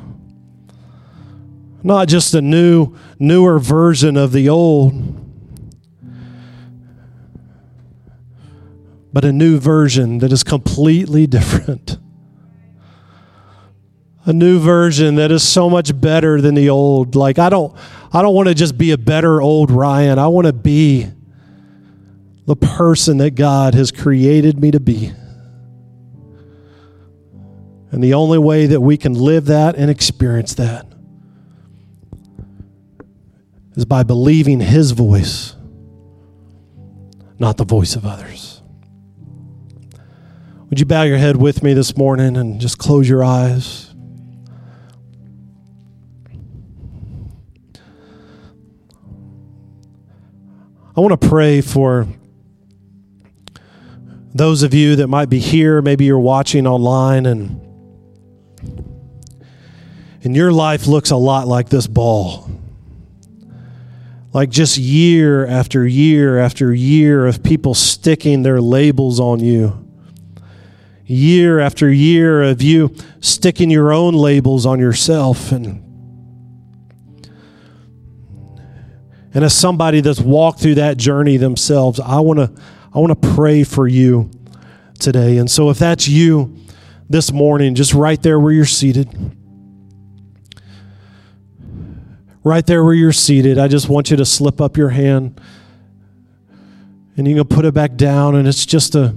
Not 1.83 2.09
just 2.09 2.33
a 2.33 2.41
new, 2.41 2.97
newer 3.19 3.59
version 3.59 4.17
of 4.17 4.33
the 4.33 4.49
old, 4.49 4.95
but 9.13 9.27
a 9.27 9.33
new 9.33 9.59
version 9.59 10.21
that 10.21 10.33
is 10.33 10.43
completely 10.43 11.27
different 11.27 11.99
a 14.25 14.33
new 14.33 14.59
version 14.59 15.17
that 15.17 15.31
is 15.31 15.43
so 15.43 15.71
much 15.71 15.99
better 15.99 16.41
than 16.41 16.55
the 16.55 16.69
old. 16.71 17.15
Like 17.15 17.39
I 17.39 17.49
don't 17.49 17.77
I 18.13 18.23
don't 18.23 18.35
want 18.35 18.49
to 18.49 18.55
just 18.55 18.77
be 18.77 18.91
a 18.91 18.99
better 18.99 19.41
old 19.41 19.71
Ryan. 19.71 20.19
I 20.19 20.29
want 20.29 20.47
to 20.47 20.53
be 20.53 21.11
the 22.47 22.57
person 22.57 23.19
that 23.19 23.35
God 23.35 23.75
has 23.75 23.93
created 23.93 24.59
me 24.59 24.71
to 24.71 24.81
be. 24.81 25.13
And 27.91 28.03
the 28.03 28.15
only 28.15 28.39
way 28.39 28.67
that 28.67 28.81
we 28.81 28.97
can 28.97 29.15
live 29.15 29.47
that 29.47 29.77
and 29.77 29.91
experience 29.91 30.55
that 30.55 30.87
is 33.77 33.85
by 33.85 34.03
believing 34.03 34.61
His 34.61 34.91
voice, 34.93 35.55
not 37.39 37.57
the 37.57 37.65
voice 37.65 37.97
of 37.97 38.05
others. 38.05 38.61
Would 40.69 40.81
you 40.81 40.87
bow 40.87 41.03
your 41.03 41.17
head 41.17 41.37
with 41.37 41.63
me 41.63 41.73
this 41.73 41.97
morning 41.97 42.37
and 42.37 42.61
just 42.61 42.77
close 42.77 43.09
your 43.09 43.25
eyes? 43.25 43.88
I 50.99 51.01
want 51.01 51.21
to 51.21 51.29
pray 51.29 51.61
for 51.61 52.09
those 54.35 54.65
of 54.65 54.75
you 54.75 54.97
that 54.97 55.07
might 55.07 55.31
be 55.31 55.39
here, 55.39 55.81
maybe 55.81 56.05
you're 56.05 56.19
watching 56.19 56.67
online 56.67 57.25
and 57.25 57.61
and 60.25 60.35
your 60.35 60.51
life 60.51 60.89
looks 60.89 61.13
a 61.13 61.17
lot 61.17 61.47
like 61.47 61.69
this 61.69 61.87
ball. 61.87 62.51
Like 64.33 64.51
just 64.51 64.77
year 64.77 65.47
after 65.47 65.87
year 65.87 66.37
after 66.37 66.75
year 66.75 67.29
of 67.29 67.45
people 67.45 67.75
sticking 67.75 68.43
their 68.43 68.61
labels 68.61 69.21
on 69.21 69.39
you. 69.39 69.89
Year 71.07 71.61
after 71.61 71.93
year 71.93 72.43
of 72.43 72.61
you 72.61 72.93
sticking 73.21 73.71
your 73.71 73.93
own 73.93 74.15
labels 74.15 74.67
on 74.67 74.81
yourself 74.81 75.53
and 75.53 75.88
And 79.35 79.45
as 79.45 79.55
somebody 79.55 80.01
that's 80.01 80.21
walked 80.21 80.61
through 80.61 80.77
that 80.77 80.97
journey 80.97 81.37
themselves, 81.37 82.01
I 82.01 82.21
want 82.21 82.39
to 82.39 82.63
I 82.95 82.99
want 82.99 83.21
to 83.21 83.29
pray 83.35 83.65
for 83.65 83.87
you 83.87 84.31
today. 84.99 85.37
And 85.39 85.51
so 85.51 85.71
if 85.71 85.79
that's 85.79 86.09
you 86.09 86.57
this 87.09 87.33
morning, 87.33 87.75
just 87.75 87.95
right 87.95 88.21
there 88.23 88.41
where 88.41 88.53
you're 88.53 88.65
seated, 88.65 89.09
right 92.43 92.67
there 92.67 92.83
where 92.83 92.95
you're 92.95 93.13
seated, 93.13 93.59
I 93.59 93.69
just 93.69 93.89
want 93.89 94.11
you 94.11 94.17
to 94.17 94.25
slip 94.25 94.61
up 94.61 94.77
your 94.77 94.89
hand 94.89 95.41
and 97.17 97.29
you 97.29 97.35
can 97.35 97.47
put 97.47 97.65
it 97.65 97.75
back 97.75 97.97
down 97.97 98.37
and 98.37 98.49
it's 98.49 98.65
just 98.65 98.95
a 98.95 99.15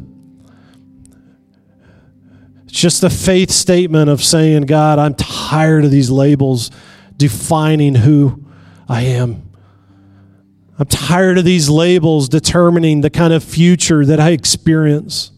it's 2.65 2.80
just 2.80 3.04
a 3.04 3.10
faith 3.10 3.52
statement 3.52 4.10
of 4.10 4.24
saying, 4.24 4.63
God, 4.63 4.97
I'm 4.97 5.13
tired 5.13 5.84
of 5.84 5.91
these 5.91 6.10
labels 6.10 6.71
defining 7.17 7.95
who 7.95 8.45
I 8.88 9.02
am. 9.02 9.51
I'm 10.82 10.88
tired 10.88 11.38
of 11.38 11.46
these 11.46 11.70
labels 11.70 12.28
determining 12.28 13.02
the 13.02 13.12
kind 13.12 13.34
of 13.34 13.44
future 13.44 14.04
that 14.04 14.20
I 14.20 14.32
experience. 14.32 15.32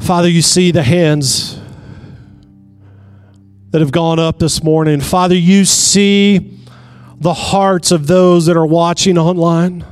Father, 0.00 0.28
you 0.28 0.42
see 0.42 0.72
the 0.72 0.82
hands 0.82 1.60
that 3.70 3.82
have 3.82 3.92
gone 3.92 4.18
up 4.18 4.40
this 4.40 4.64
morning. 4.64 5.00
Father, 5.00 5.36
you 5.36 5.64
see 5.64 6.58
the 7.20 7.32
hearts 7.32 7.92
of 7.92 8.08
those 8.08 8.46
that 8.46 8.56
are 8.56 8.66
watching 8.66 9.16
online. 9.16 9.84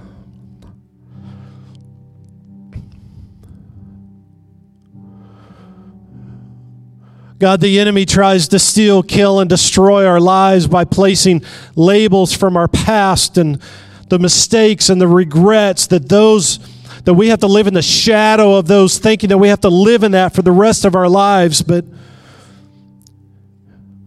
God, 7.43 7.61
the 7.61 7.81
enemy 7.81 8.07
tries 8.07 8.47
to 8.47 8.59
steal, 8.61 9.03
kill, 9.03 9.41
and 9.41 9.51
destroy 9.51 10.07
our 10.07 10.21
lives 10.21 10.69
by 10.69 10.85
placing 10.85 11.43
labels 11.75 12.33
from 12.33 12.57
our 12.57 12.69
past 12.69 13.37
and 13.37 13.61
the 14.09 14.21
mistakes 14.21 14.89
and 14.89 15.01
the 15.01 15.09
regrets 15.09 15.89
that 15.89 16.09
those 16.09 16.61
that 17.03 17.15
we 17.15 17.31
have 17.31 17.41
to 17.41 17.49
live 17.49 17.67
in 17.67 17.75
the 17.75 17.83
shadow 17.83 18.55
of 18.55 18.69
those 18.69 19.01
thinking 19.01 19.31
that 19.31 19.39
we 19.39 19.49
have 19.49 19.61
to 19.63 19.71
live 19.71 20.05
in 20.05 20.13
that 20.13 20.33
for 20.33 20.43
the 20.43 20.53
rest 20.53 20.85
of 20.85 20.95
our 20.95 21.09
lives. 21.09 21.63
But 21.63 21.85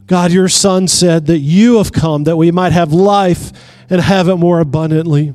God 0.08 0.32
your 0.32 0.48
son 0.48 0.88
said 0.88 1.26
that 1.26 1.40
you 1.40 1.76
have 1.80 1.92
come 1.92 2.24
that 2.24 2.38
we 2.38 2.52
might 2.52 2.72
have 2.72 2.94
life 2.94 3.52
and 3.90 4.00
have 4.00 4.30
it 4.30 4.38
more 4.38 4.62
abundantly 4.62 5.34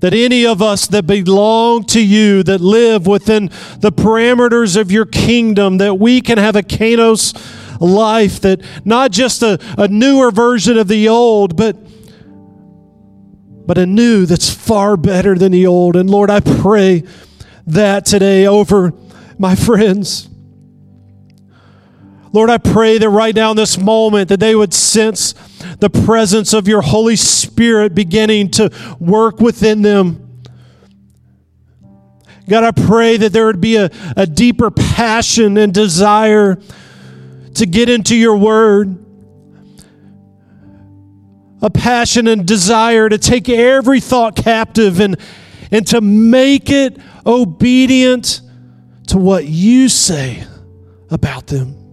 that 0.00 0.14
any 0.14 0.46
of 0.46 0.62
us 0.62 0.86
that 0.88 1.06
belong 1.06 1.84
to 1.84 2.00
you, 2.00 2.42
that 2.44 2.60
live 2.60 3.06
within 3.06 3.46
the 3.80 3.92
parameters 3.92 4.80
of 4.80 4.92
your 4.92 5.06
kingdom, 5.06 5.78
that 5.78 5.94
we 5.94 6.20
can 6.20 6.38
have 6.38 6.56
a 6.56 6.62
Kainos 6.62 7.34
life, 7.80 8.40
that 8.40 8.60
not 8.84 9.10
just 9.10 9.42
a, 9.42 9.58
a 9.76 9.88
newer 9.88 10.30
version 10.30 10.78
of 10.78 10.88
the 10.88 11.08
old, 11.08 11.56
but 11.56 11.76
but 13.66 13.76
a 13.76 13.84
new 13.84 14.24
that's 14.24 14.48
far 14.48 14.96
better 14.96 15.34
than 15.34 15.52
the 15.52 15.66
old. 15.66 15.94
And 15.94 16.08
Lord, 16.08 16.30
I 16.30 16.40
pray 16.40 17.04
that 17.66 18.06
today 18.06 18.46
over 18.46 18.94
my 19.38 19.54
friends. 19.54 20.30
Lord, 22.32 22.48
I 22.48 22.56
pray 22.56 22.96
that 22.96 23.10
right 23.10 23.34
now 23.34 23.50
in 23.50 23.58
this 23.58 23.76
moment 23.76 24.30
that 24.30 24.40
they 24.40 24.54
would 24.54 24.72
sense 24.72 25.34
the 25.78 25.90
presence 25.90 26.52
of 26.52 26.66
your 26.66 26.80
Holy 26.80 27.16
Spirit 27.16 27.94
beginning 27.94 28.50
to 28.52 28.70
work 28.98 29.40
within 29.40 29.82
them. 29.82 30.42
God, 32.48 32.64
I 32.64 32.70
pray 32.70 33.18
that 33.18 33.32
there 33.32 33.46
would 33.46 33.60
be 33.60 33.76
a, 33.76 33.90
a 34.16 34.26
deeper 34.26 34.70
passion 34.70 35.58
and 35.58 35.72
desire 35.72 36.58
to 37.54 37.66
get 37.66 37.90
into 37.90 38.16
your 38.16 38.36
word, 38.36 39.04
a 41.60 41.68
passion 41.68 42.26
and 42.26 42.46
desire 42.46 43.08
to 43.08 43.18
take 43.18 43.48
every 43.48 44.00
thought 44.00 44.34
captive 44.34 45.00
and, 45.00 45.16
and 45.70 45.86
to 45.88 46.00
make 46.00 46.70
it 46.70 46.96
obedient 47.26 48.40
to 49.08 49.18
what 49.18 49.44
you 49.44 49.88
say 49.88 50.44
about 51.10 51.48
them. 51.48 51.87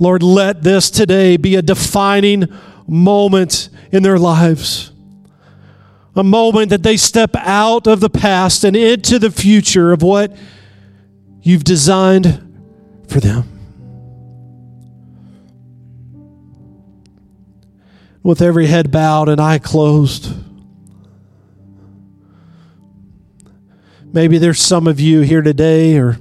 Lord, 0.00 0.22
let 0.22 0.62
this 0.62 0.90
today 0.90 1.36
be 1.36 1.56
a 1.56 1.62
defining 1.62 2.48
moment 2.88 3.68
in 3.92 4.02
their 4.02 4.18
lives. 4.18 4.92
A 6.16 6.24
moment 6.24 6.70
that 6.70 6.82
they 6.82 6.96
step 6.96 7.36
out 7.36 7.86
of 7.86 8.00
the 8.00 8.08
past 8.08 8.64
and 8.64 8.74
into 8.74 9.18
the 9.18 9.30
future 9.30 9.92
of 9.92 10.02
what 10.02 10.34
you've 11.42 11.64
designed 11.64 12.40
for 13.08 13.20
them. 13.20 13.44
With 18.22 18.40
every 18.40 18.68
head 18.68 18.90
bowed 18.90 19.28
and 19.28 19.38
eye 19.38 19.58
closed, 19.58 20.32
maybe 24.10 24.38
there's 24.38 24.60
some 24.60 24.86
of 24.86 24.98
you 24.98 25.20
here 25.20 25.42
today 25.42 25.98
or 25.98 26.18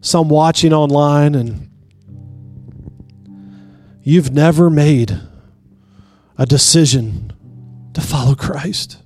some 0.00 0.28
watching 0.28 0.72
online 0.72 1.36
and 1.36 1.69
you've 4.10 4.32
never 4.32 4.68
made 4.68 5.20
a 6.36 6.44
decision 6.44 7.32
to 7.94 8.00
follow 8.00 8.34
Christ. 8.34 8.96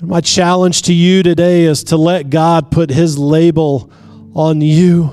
My 0.00 0.20
challenge 0.20 0.82
to 0.82 0.94
you 0.94 1.24
today 1.24 1.64
is 1.64 1.82
to 1.84 1.96
let 1.96 2.30
God 2.30 2.70
put 2.70 2.90
His 2.90 3.18
label 3.18 3.90
on 4.32 4.60
you. 4.60 5.10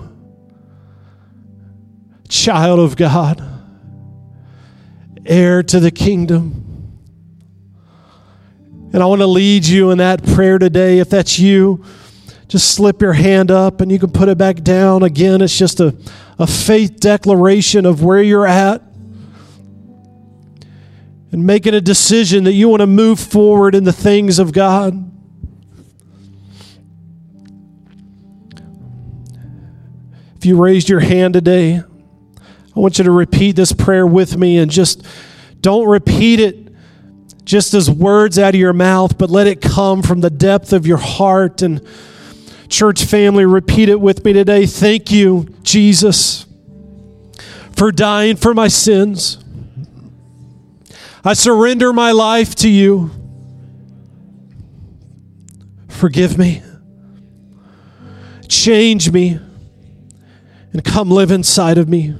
Child 2.29 2.79
of 2.79 2.95
God, 2.95 3.43
heir 5.25 5.63
to 5.63 5.79
the 5.79 5.89
kingdom. 5.89 6.99
And 8.93 9.01
I 9.01 9.07
want 9.07 9.21
to 9.21 9.27
lead 9.27 9.65
you 9.65 9.89
in 9.89 9.97
that 9.97 10.23
prayer 10.23 10.59
today. 10.59 10.99
If 10.99 11.09
that's 11.09 11.39
you, 11.39 11.83
just 12.47 12.75
slip 12.75 13.01
your 13.01 13.13
hand 13.13 13.51
up 13.51 13.81
and 13.81 13.91
you 13.91 13.99
can 13.99 14.11
put 14.11 14.29
it 14.29 14.37
back 14.37 14.57
down. 14.57 15.03
Again, 15.03 15.41
it's 15.41 15.57
just 15.57 15.79
a, 15.79 15.95
a 16.37 16.47
faith 16.47 16.99
declaration 16.99 17.85
of 17.85 18.03
where 18.03 18.21
you're 18.21 18.47
at 18.47 18.81
and 21.31 21.45
making 21.45 21.73
a 21.73 21.81
decision 21.81 22.43
that 22.43 22.53
you 22.53 22.69
want 22.69 22.81
to 22.81 22.87
move 22.87 23.19
forward 23.19 23.73
in 23.73 23.83
the 23.83 23.93
things 23.93 24.37
of 24.37 24.51
God. 24.53 25.09
If 30.35 30.45
you 30.45 30.61
raised 30.61 30.89
your 30.89 30.99
hand 30.99 31.33
today, 31.33 31.77
I 31.77 32.79
want 32.79 32.97
you 32.97 33.03
to 33.05 33.11
repeat 33.11 33.55
this 33.55 33.71
prayer 33.71 34.05
with 34.05 34.37
me 34.37 34.57
and 34.57 34.69
just 34.69 35.05
don't 35.61 35.87
repeat 35.87 36.39
it 36.39 36.63
just 37.45 37.73
as 37.73 37.89
words 37.89 38.37
out 38.37 38.53
of 38.53 38.59
your 38.59 38.73
mouth, 38.73 39.17
but 39.17 39.29
let 39.29 39.47
it 39.47 39.61
come 39.61 40.01
from 40.01 40.21
the 40.21 40.29
depth 40.29 40.73
of 40.73 40.85
your 40.85 40.97
heart 40.97 41.61
and 41.61 41.81
Church 42.73 43.05
family, 43.05 43.45
repeat 43.45 43.87
it 43.87 44.01
with 44.01 44.25
me 44.25 44.33
today. 44.33 44.65
Thank 44.65 45.11
you, 45.11 45.47
Jesus, 45.61 46.47
for 47.71 47.91
dying 47.91 48.35
for 48.35 48.55
my 48.55 48.67
sins. 48.67 49.37
I 51.23 51.33
surrender 51.35 51.93
my 51.93 52.11
life 52.11 52.55
to 52.55 52.67
you. 52.67 53.11
Forgive 55.87 56.39
me. 56.39 56.63
Change 58.47 59.11
me 59.11 59.39
and 60.71 60.83
come 60.83 61.11
live 61.11 61.29
inside 61.29 61.77
of 61.77 61.87
me. 61.87 62.15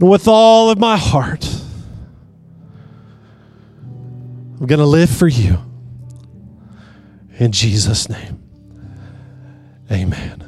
And 0.00 0.08
with 0.08 0.26
all 0.26 0.70
of 0.70 0.78
my 0.78 0.96
heart, 0.96 1.46
I'm 3.84 4.64
going 4.64 4.78
to 4.78 4.86
live 4.86 5.10
for 5.10 5.28
you. 5.28 5.58
In 7.38 7.52
Jesus' 7.52 8.08
name. 8.08 8.41
Amen. 9.92 10.38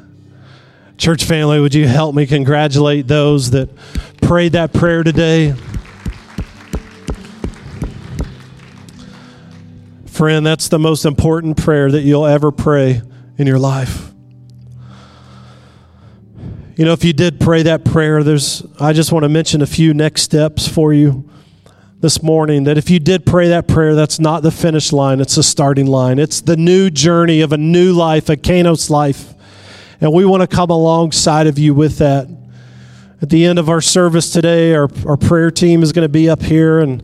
Church 0.97 1.23
family, 1.23 1.59
would 1.59 1.75
you 1.75 1.87
help 1.87 2.15
me 2.15 2.25
congratulate 2.25 3.07
those 3.07 3.51
that 3.51 3.69
prayed 4.21 4.53
that 4.53 4.73
prayer 4.73 5.03
today? 5.03 5.53
Friend, 10.07 10.43
that's 10.43 10.69
the 10.69 10.79
most 10.79 11.05
important 11.05 11.57
prayer 11.57 11.91
that 11.91 12.01
you'll 12.01 12.25
ever 12.25 12.51
pray 12.51 13.03
in 13.37 13.45
your 13.45 13.59
life. 13.59 14.11
You 16.75 16.85
know, 16.85 16.93
if 16.93 17.03
you 17.03 17.13
did 17.13 17.39
pray 17.39 17.63
that 17.63 17.85
prayer, 17.85 18.23
there's 18.23 18.65
I 18.79 18.93
just 18.93 19.11
want 19.11 19.23
to 19.23 19.29
mention 19.29 19.61
a 19.61 19.67
few 19.67 19.93
next 19.93 20.23
steps 20.23 20.67
for 20.67 20.91
you 20.91 21.29
this 21.99 22.23
morning 22.23 22.63
that 22.63 22.77
if 22.77 22.89
you 22.89 22.99
did 22.99 23.25
pray 23.25 23.49
that 23.49 23.67
prayer, 23.67 23.93
that's 23.93 24.19
not 24.19 24.41
the 24.41 24.51
finish 24.51 24.91
line, 24.91 25.19
it's 25.21 25.35
the 25.35 25.43
starting 25.43 25.85
line. 25.85 26.17
It's 26.17 26.41
the 26.41 26.57
new 26.57 26.89
journey 26.89 27.41
of 27.41 27.51
a 27.51 27.57
new 27.57 27.93
life, 27.93 28.27
a 28.27 28.35
Kainos 28.35 28.89
life. 28.89 29.34
And 30.01 30.13
we 30.13 30.25
want 30.25 30.41
to 30.41 30.47
come 30.47 30.69
alongside 30.69 31.47
of 31.47 31.57
you 31.57 31.73
with 31.73 31.97
that. 31.99 32.27
At 33.21 33.29
the 33.29 33.45
end 33.45 33.59
of 33.59 33.69
our 33.69 33.81
service 33.81 34.31
today, 34.31 34.75
our, 34.75 34.89
our 35.07 35.17
prayer 35.17 35.49
team 35.49 35.81
is 35.81 35.91
going 35.91 36.03
to 36.03 36.09
be 36.09 36.29
up 36.29 36.41
here, 36.41 36.79
and 36.79 37.01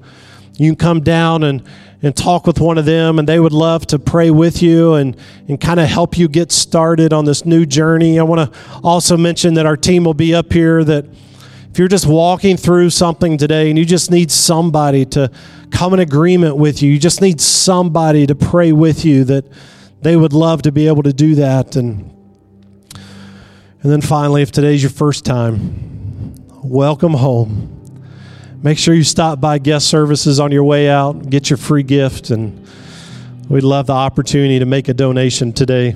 you 0.58 0.71
can 0.71 0.75
come 0.75 1.01
down 1.01 1.43
and, 1.43 1.63
and 2.01 2.15
talk 2.15 2.45
with 2.45 2.60
one 2.60 2.77
of 2.77 2.86
them, 2.86 3.17
and 3.17 3.27
they 3.27 3.39
would 3.39 3.54
love 3.54 3.88
to 3.88 3.97
pray 3.97 4.30
with 4.30 4.62
you 4.62 4.95
and, 4.95 5.15
and 5.47 5.60
kind 5.60 5.80
of 5.80 5.88
help 5.88 6.17
you 6.17 6.27
get 6.27 6.51
started 6.51 7.13
on 7.13 7.25
this 7.25 7.45
new 7.45 7.65
journey. 7.65 8.19
I 8.19 8.23
want 8.23 8.54
to 8.54 8.60
also 8.84 9.15
mention 9.15 9.54
that 9.54 9.65
our 9.65 9.77
team 9.77 10.04
will 10.04 10.13
be 10.13 10.36
up 10.36 10.51
here 10.51 10.83
that 10.83 11.06
if 11.71 11.79
you're 11.79 11.87
just 11.87 12.06
walking 12.06 12.58
through 12.58 12.89
something 12.89 13.37
today 13.37 13.69
and 13.69 13.79
you 13.79 13.85
just 13.85 14.12
need 14.12 14.29
somebody 14.29 15.06
to 15.06 15.31
come 15.71 15.94
in 15.94 16.02
agreement 16.02 16.58
with 16.58 16.83
you, 16.83 16.92
you 16.92 17.00
just 17.00 17.21
need 17.21 17.39
somebody 17.39 18.27
to 18.27 18.35
pray 18.35 18.73
with 18.73 19.06
you, 19.06 19.23
that 19.23 19.46
they 20.02 20.17
would 20.17 20.33
love 20.33 20.63
to 20.63 20.71
be 20.73 20.87
able 20.87 21.04
to 21.04 21.13
do 21.13 21.35
that. 21.35 21.77
And 21.77 22.12
and 23.84 23.92
then 23.92 24.02
finally, 24.02 24.44
if 24.44 24.52
today's 24.52 24.84
your 24.84 24.92
first 24.92 25.25
time, 25.25 26.36
welcome 26.63 27.13
home. 27.13 27.67
Make 28.62 28.77
sure 28.77 28.94
you 28.94 29.04
stop 29.04 29.42
by 29.42 29.58
guest 29.58 29.88
services 29.88 30.40
on 30.40 30.52
your 30.52 30.63
way 30.63 30.88
out, 30.88 31.32
get 31.32 31.50
your 31.50 31.58
free 31.58 31.82
gift, 31.82 32.29
and 32.29 32.67
we'd 33.50 33.63
love 33.63 33.88
the 33.88 33.94
opportunity 33.94 34.60
to 34.60 34.65
make 34.65 34.88
a 34.88 34.94
donation 34.94 35.52
today 35.52 35.96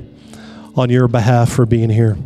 on 0.76 0.90
your 0.90 1.08
behalf 1.08 1.52
for 1.52 1.68
being 1.68 1.92
here. 1.92 2.18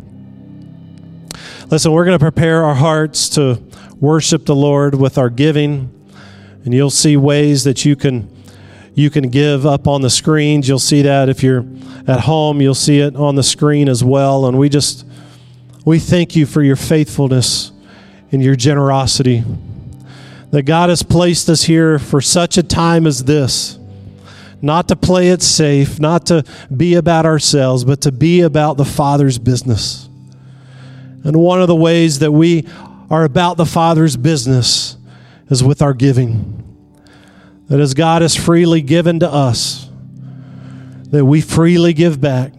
Listen, 1.70 1.92
we're 1.92 2.06
going 2.06 2.18
to 2.18 2.24
prepare 2.24 2.64
our 2.64 2.76
hearts 2.76 3.28
to 3.30 3.62
worship 4.00 4.46
the 4.46 4.56
Lord 4.56 4.96
with 4.96 5.18
our 5.18 5.30
giving, 5.30 5.94
and 6.64 6.74
you'll 6.74 6.90
see 6.90 7.18
ways 7.18 7.66
that 7.66 7.84
you 7.84 7.98
can 7.98 8.34
you 8.96 9.10
can 9.10 9.30
give 9.30 9.66
up 9.66 9.88
on 9.88 10.02
the 10.02 10.10
screens. 10.10 10.68
You'll 10.68 10.80
see 10.80 11.02
that 11.02 11.30
if 11.30 11.44
you're 11.44 11.66
at 12.08 12.22
home, 12.22 12.62
you'll 12.62 12.74
see 12.76 13.00
it 13.00 13.16
on 13.16 13.36
the 13.36 13.44
screen 13.44 13.88
as 13.88 14.04
well. 14.04 14.46
And 14.46 14.58
we 14.58 14.68
just 14.68 15.06
We 15.86 16.00
thank 16.00 16.36
you 16.36 16.46
for 16.46 16.62
your 16.62 16.76
faithfulness 16.76 17.72
and 18.32 18.44
your 18.44 18.56
generosity. 18.56 19.44
That 20.52 20.64
God 20.64 20.90
has 20.90 21.04
placed 21.04 21.50
us 21.50 21.64
here 21.64 22.00
for 22.00 22.22
such 22.22 22.58
a 22.58 22.64
time 22.64 23.08
as 23.08 23.24
this. 23.24 23.78
Not 24.62 24.90
to 24.90 24.96
play 24.96 25.30
it 25.30 25.42
safe, 25.42 26.00
not 26.00 26.26
to 26.28 26.44
be 26.76 26.96
about 26.96 27.26
ourselves, 27.26 27.86
but 27.86 28.02
to 28.02 28.12
be 28.12 28.42
about 28.42 28.76
the 28.76 28.86
Father's 28.86 29.38
business. 29.38 30.10
And 31.24 31.38
one 31.38 31.62
of 31.62 31.68
the 31.68 31.76
ways 31.76 32.20
that 32.20 32.32
we 32.32 32.68
are 33.10 33.24
about 33.24 33.58
the 33.58 33.66
Father's 33.66 34.18
business 34.18 34.98
is 35.50 35.64
with 35.64 35.82
our 35.82 35.94
giving. 35.94 36.56
That 37.68 37.80
as 37.80 37.94
God 37.94 38.22
has 38.22 38.36
freely 38.36 38.82
given 38.82 39.20
to 39.22 39.32
us, 39.32 39.90
that 41.12 41.24
we 41.24 41.42
freely 41.42 41.94
give 41.94 42.20
back 42.20 42.54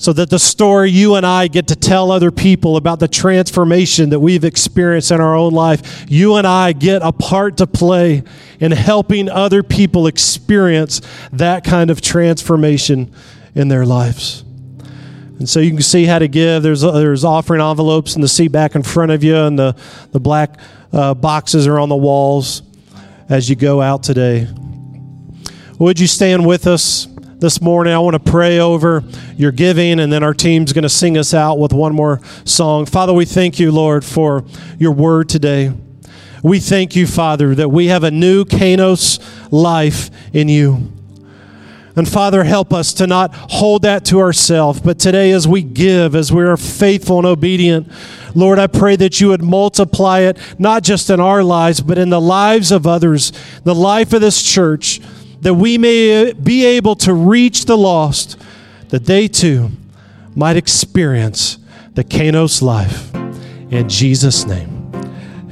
so 0.00 0.14
that 0.14 0.30
the 0.30 0.38
story 0.38 0.90
you 0.90 1.16
and 1.16 1.26
I 1.26 1.46
get 1.46 1.68
to 1.68 1.76
tell 1.76 2.10
other 2.10 2.30
people 2.30 2.78
about 2.78 3.00
the 3.00 3.06
transformation 3.06 4.08
that 4.08 4.18
we've 4.18 4.44
experienced 4.44 5.10
in 5.10 5.20
our 5.20 5.36
own 5.36 5.52
life, 5.52 6.06
you 6.08 6.36
and 6.36 6.46
I 6.46 6.72
get 6.72 7.02
a 7.02 7.12
part 7.12 7.58
to 7.58 7.66
play 7.66 8.22
in 8.60 8.72
helping 8.72 9.28
other 9.28 9.62
people 9.62 10.06
experience 10.06 11.02
that 11.32 11.64
kind 11.64 11.90
of 11.90 12.00
transformation 12.00 13.12
in 13.54 13.68
their 13.68 13.84
lives. 13.84 14.42
And 15.38 15.46
so 15.46 15.60
you 15.60 15.70
can 15.70 15.82
see 15.82 16.06
how 16.06 16.18
to 16.18 16.28
give. 16.28 16.62
There's, 16.62 16.80
there's 16.80 17.22
offering 17.22 17.60
envelopes 17.60 18.14
in 18.16 18.22
the 18.22 18.28
seat 18.28 18.52
back 18.52 18.74
in 18.74 18.82
front 18.82 19.12
of 19.12 19.22
you, 19.22 19.36
and 19.36 19.58
the, 19.58 19.76
the 20.12 20.20
black 20.20 20.58
uh, 20.94 21.12
boxes 21.12 21.66
are 21.66 21.78
on 21.78 21.90
the 21.90 21.96
walls 21.96 22.62
as 23.28 23.50
you 23.50 23.54
go 23.54 23.82
out 23.82 24.02
today. 24.02 24.48
Would 25.78 26.00
you 26.00 26.06
stand 26.06 26.46
with 26.46 26.66
us? 26.66 27.06
This 27.40 27.62
morning. 27.62 27.94
I 27.94 27.98
want 28.00 28.22
to 28.22 28.30
pray 28.30 28.58
over 28.58 29.02
your 29.34 29.50
giving, 29.50 29.98
and 29.98 30.12
then 30.12 30.22
our 30.22 30.34
team's 30.34 30.74
going 30.74 30.82
to 30.82 30.90
sing 30.90 31.16
us 31.16 31.32
out 31.32 31.58
with 31.58 31.72
one 31.72 31.94
more 31.94 32.20
song. 32.44 32.84
Father, 32.84 33.14
we 33.14 33.24
thank 33.24 33.58
you, 33.58 33.72
Lord, 33.72 34.04
for 34.04 34.44
your 34.78 34.92
word 34.92 35.30
today. 35.30 35.72
We 36.42 36.60
thank 36.60 36.94
you, 36.94 37.06
Father, 37.06 37.54
that 37.54 37.70
we 37.70 37.86
have 37.86 38.04
a 38.04 38.10
new 38.10 38.44
Kainos 38.44 39.18
life 39.50 40.10
in 40.34 40.50
you. 40.50 40.92
And 41.96 42.06
Father, 42.06 42.44
help 42.44 42.74
us 42.74 42.92
to 42.94 43.06
not 43.06 43.34
hold 43.34 43.82
that 43.82 44.04
to 44.06 44.20
ourselves, 44.20 44.78
but 44.80 44.98
today 44.98 45.30
as 45.30 45.48
we 45.48 45.62
give, 45.62 46.14
as 46.14 46.30
we 46.30 46.42
are 46.42 46.58
faithful 46.58 47.16
and 47.16 47.26
obedient, 47.26 47.90
Lord, 48.34 48.58
I 48.58 48.66
pray 48.66 48.96
that 48.96 49.18
you 49.18 49.28
would 49.28 49.42
multiply 49.42 50.20
it, 50.20 50.36
not 50.58 50.82
just 50.82 51.08
in 51.08 51.20
our 51.20 51.42
lives, 51.42 51.80
but 51.80 51.96
in 51.96 52.10
the 52.10 52.20
lives 52.20 52.70
of 52.70 52.86
others, 52.86 53.32
the 53.64 53.74
life 53.74 54.12
of 54.12 54.20
this 54.20 54.42
church 54.42 55.00
that 55.40 55.54
we 55.54 55.78
may 55.78 56.30
uh, 56.30 56.34
be 56.34 56.64
able 56.64 56.94
to 56.96 57.12
reach 57.12 57.64
the 57.64 57.76
lost, 57.76 58.36
that 58.88 59.06
they 59.06 59.28
too 59.28 59.70
might 60.34 60.56
experience 60.56 61.58
the 61.94 62.04
Kainos 62.04 62.62
life. 62.62 63.14
In 63.70 63.88
Jesus' 63.88 64.46
name, 64.46 64.90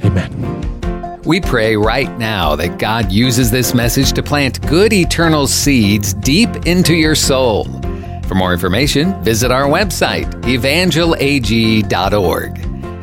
amen. 0.03 1.21
We 1.23 1.41
pray 1.41 1.75
right 1.75 2.17
now 2.17 2.55
that 2.55 2.79
God 2.79 3.11
uses 3.11 3.51
this 3.51 3.73
message 3.73 4.13
to 4.13 4.23
plant 4.23 4.65
good 4.67 4.93
eternal 4.93 5.47
seeds 5.47 6.13
deep 6.13 6.49
into 6.65 6.95
your 6.95 7.15
soul. 7.15 7.65
For 8.27 8.35
more 8.35 8.53
information, 8.53 9.21
visit 9.23 9.51
our 9.51 9.65
website, 9.65 10.29
evangelag.org. 10.43 11.89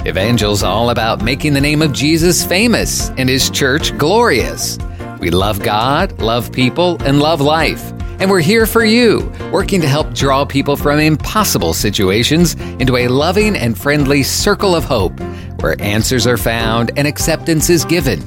Evangel's 0.06 0.62
all 0.62 0.90
about 0.90 1.22
making 1.22 1.52
the 1.52 1.60
name 1.60 1.82
of 1.82 1.92
Jesus 1.92 2.44
famous 2.44 3.10
and 3.10 3.28
his 3.28 3.50
church 3.50 3.96
glorious. 3.98 4.78
We 5.18 5.30
love 5.30 5.62
God, 5.62 6.20
love 6.20 6.52
people, 6.52 6.96
and 7.02 7.20
love 7.20 7.40
life. 7.40 7.92
And 8.18 8.30
we're 8.30 8.40
here 8.40 8.66
for 8.66 8.84
you, 8.84 9.30
working 9.52 9.80
to 9.82 9.88
help 9.88 10.14
draw 10.14 10.44
people 10.44 10.76
from 10.76 10.98
impossible 10.98 11.74
situations 11.74 12.54
into 12.78 12.96
a 12.96 13.08
loving 13.08 13.56
and 13.56 13.78
friendly 13.78 14.22
circle 14.22 14.74
of 14.74 14.84
hope 14.84 15.18
where 15.60 15.80
answers 15.80 16.26
are 16.26 16.38
found 16.38 16.92
and 16.96 17.06
acceptance 17.06 17.68
is 17.70 17.84
given. 17.84 18.22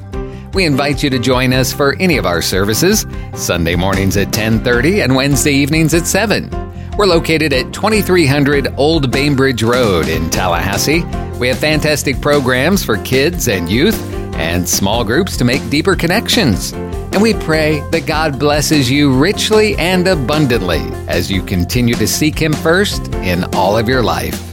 We 0.54 0.66
invite 0.66 1.04
you 1.04 1.10
to 1.12 1.20
join 1.20 1.54
us 1.54 1.72
for 1.72 1.96
any 2.00 2.18
of 2.18 2.26
our 2.26 2.42
services, 2.42 3.06
Sunday 3.36 3.76
mornings 3.76 4.18
at 4.18 4.32
10:30 4.32 5.02
and 5.02 5.16
Wednesday 5.16 5.54
evenings 5.54 5.94
at 5.94 6.08
7. 6.08 6.50
We're 7.00 7.06
located 7.06 7.54
at 7.54 7.72
2300 7.72 8.74
Old 8.76 9.10
Bainbridge 9.10 9.64
Road 9.64 10.10
in 10.10 10.30
Tallahassee. 10.30 11.06
We 11.39 11.47
have 11.47 11.58
fantastic 11.58 12.20
programs 12.20 12.84
for 12.84 12.97
kids 13.04 13.47
and 13.47 13.72
youth 13.72 13.97
and 14.36 14.68
small 14.68 15.06
groups 15.06 15.38
to 15.38 15.45
make 15.45 15.70
deeper 15.70 15.95
connections. 15.95 16.74
And 16.74 17.22
we 17.22 17.36
pray 17.36 17.80
that 17.91 18.06
God 18.06 18.38
blesses 18.38 18.91
you 18.91 19.18
richly 19.18 19.78
and 19.78 20.10
abundantly 20.10 20.82
as 21.08 21.32
you 21.32 21.41
continue 21.41 21.95
to 21.95 22.06
seek 22.06 22.38
Him 22.38 22.52
first 22.52 23.08
in 23.14 23.45
all 23.56 23.78
of 23.78 23.88
your 23.88 24.04
life. 24.04 24.49